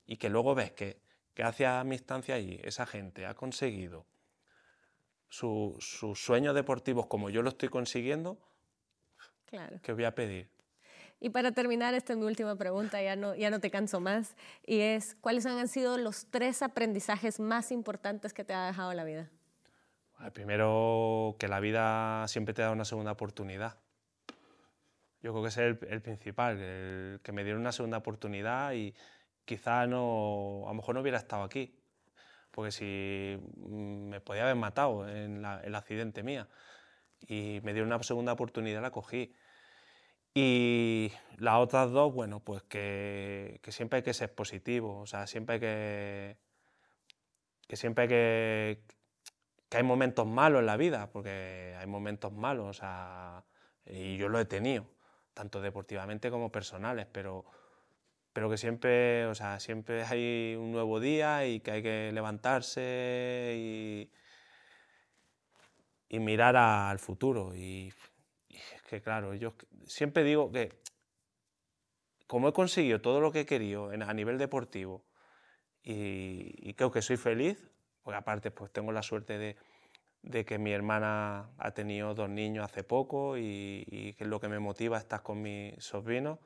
[0.06, 1.02] Y que luego ves que,
[1.34, 4.06] que hacia mi estancia allí esa gente ha conseguido
[5.30, 8.38] sus sueños deportivos como yo lo estoy consiguiendo,
[9.48, 9.80] claro.
[9.82, 10.48] ¿qué voy a pedir?
[11.20, 14.36] Y para terminar, esta es mi última pregunta, ya no, ya no te canso más,
[14.64, 19.06] y es, ¿cuáles han sido los tres aprendizajes más importantes que te ha dejado la
[19.06, 19.32] vida?
[20.22, 23.78] El primero, que la vida siempre te da una segunda oportunidad.
[25.22, 26.58] Yo creo que ese es el, principal,
[27.24, 28.94] que me dieron una segunda oportunidad y
[29.46, 31.80] quizá no, a lo mejor no hubiera estado aquí,
[32.52, 36.48] porque si mm, me podía haber matado en el accidente mía.
[37.28, 39.34] Y me dieron una segunda oportunidad, la cogí.
[40.34, 45.56] Y las otras dos, bueno, pues que, siempre hay que ser positivo, o sea, siempre
[45.56, 46.38] hay que,
[47.68, 48.84] que siempre hay que,
[49.74, 53.44] que hay momentos malos en la vida, porque hay momentos malos, o sea,
[53.88, 54.86] y yo lo he tenido,
[55.34, 57.44] tanto deportivamente como personales, pero,
[58.34, 63.56] pero que siempre, o sea, siempre hay un nuevo día y que hay que levantarse
[63.58, 64.12] y,
[66.08, 67.56] y mirar al futuro.
[67.56, 67.92] Y
[68.88, 69.56] que claro, yo
[69.88, 70.84] siempre digo que
[72.28, 75.04] como he conseguido todo lo que he querido a nivel deportivo
[75.82, 77.73] y, creo que soy feliz,
[78.04, 79.58] porque aparte pues tengo la suerte
[80.22, 84.48] de, que mi hermana ha tenido dos niños hace poco y, que es lo que
[84.48, 86.40] me motiva a estar con mis sobrinos.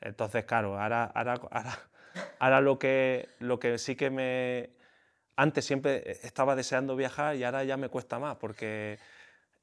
[0.00, 1.40] Entonces, claro, ahora, ahora,
[2.38, 4.70] ahora, lo, que, lo que sí que me...
[5.36, 8.98] Antes siempre estaba deseando viajar y ahora ya me cuesta más porque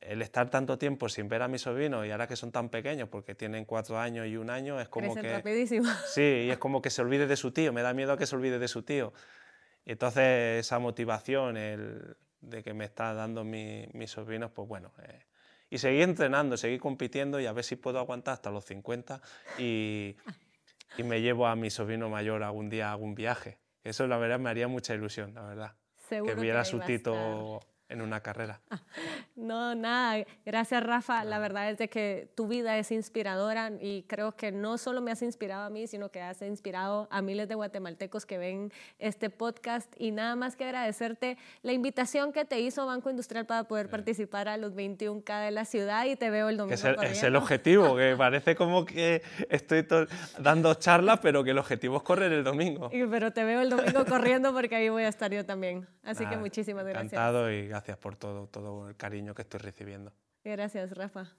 [0.02, 3.10] el estar tanto tiempo sin ver a mis sobrinos y ahora que son tan pequeños,
[3.10, 5.34] porque tienen cuatro años y un año, es como que...
[5.34, 5.92] rapidísimo.
[6.08, 8.26] Sí, y es como que se olvide de su tío, me da miedo a que
[8.26, 9.14] se olvide de su tío.
[9.88, 14.94] Entonces esa motivación el, de que me está dando mi, mis sobrinos, pues bueno...
[15.04, 15.24] Eh,
[15.70, 19.22] y seguir entrenando, seguir compitiendo y a ver si puedo aguantar hasta los 50
[19.58, 20.16] y,
[20.98, 23.60] y me llevo a mi sobrino mayor algún día a algún viaje.
[23.84, 25.74] Eso la verdad me haría mucha ilusión, la verdad.
[26.08, 27.60] Seguro que viera su tito
[27.90, 28.62] en una carrera.
[29.36, 31.24] No, nada, gracias Rafa.
[31.24, 35.12] La verdad es de que tu vida es inspiradora y creo que no solo me
[35.12, 39.30] has inspirado a mí, sino que has inspirado a miles de guatemaltecos que ven este
[39.30, 43.90] podcast y nada más que agradecerte la invitación que te hizo Banco Industrial para poder
[43.90, 46.74] participar a los 21K de la ciudad y te veo el domingo.
[46.74, 49.86] Es el, es el objetivo, que parece como que estoy
[50.40, 52.90] dando charlas, pero que el objetivo es correr el domingo.
[52.90, 55.88] pero te veo el domingo corriendo porque ahí voy a estar yo también.
[56.04, 57.14] Así que muchísimas gracias.
[57.14, 60.12] Encantado y gracias por todo, todo el cariño que estoy recibiendo.
[60.44, 61.32] Gracias, Rafa.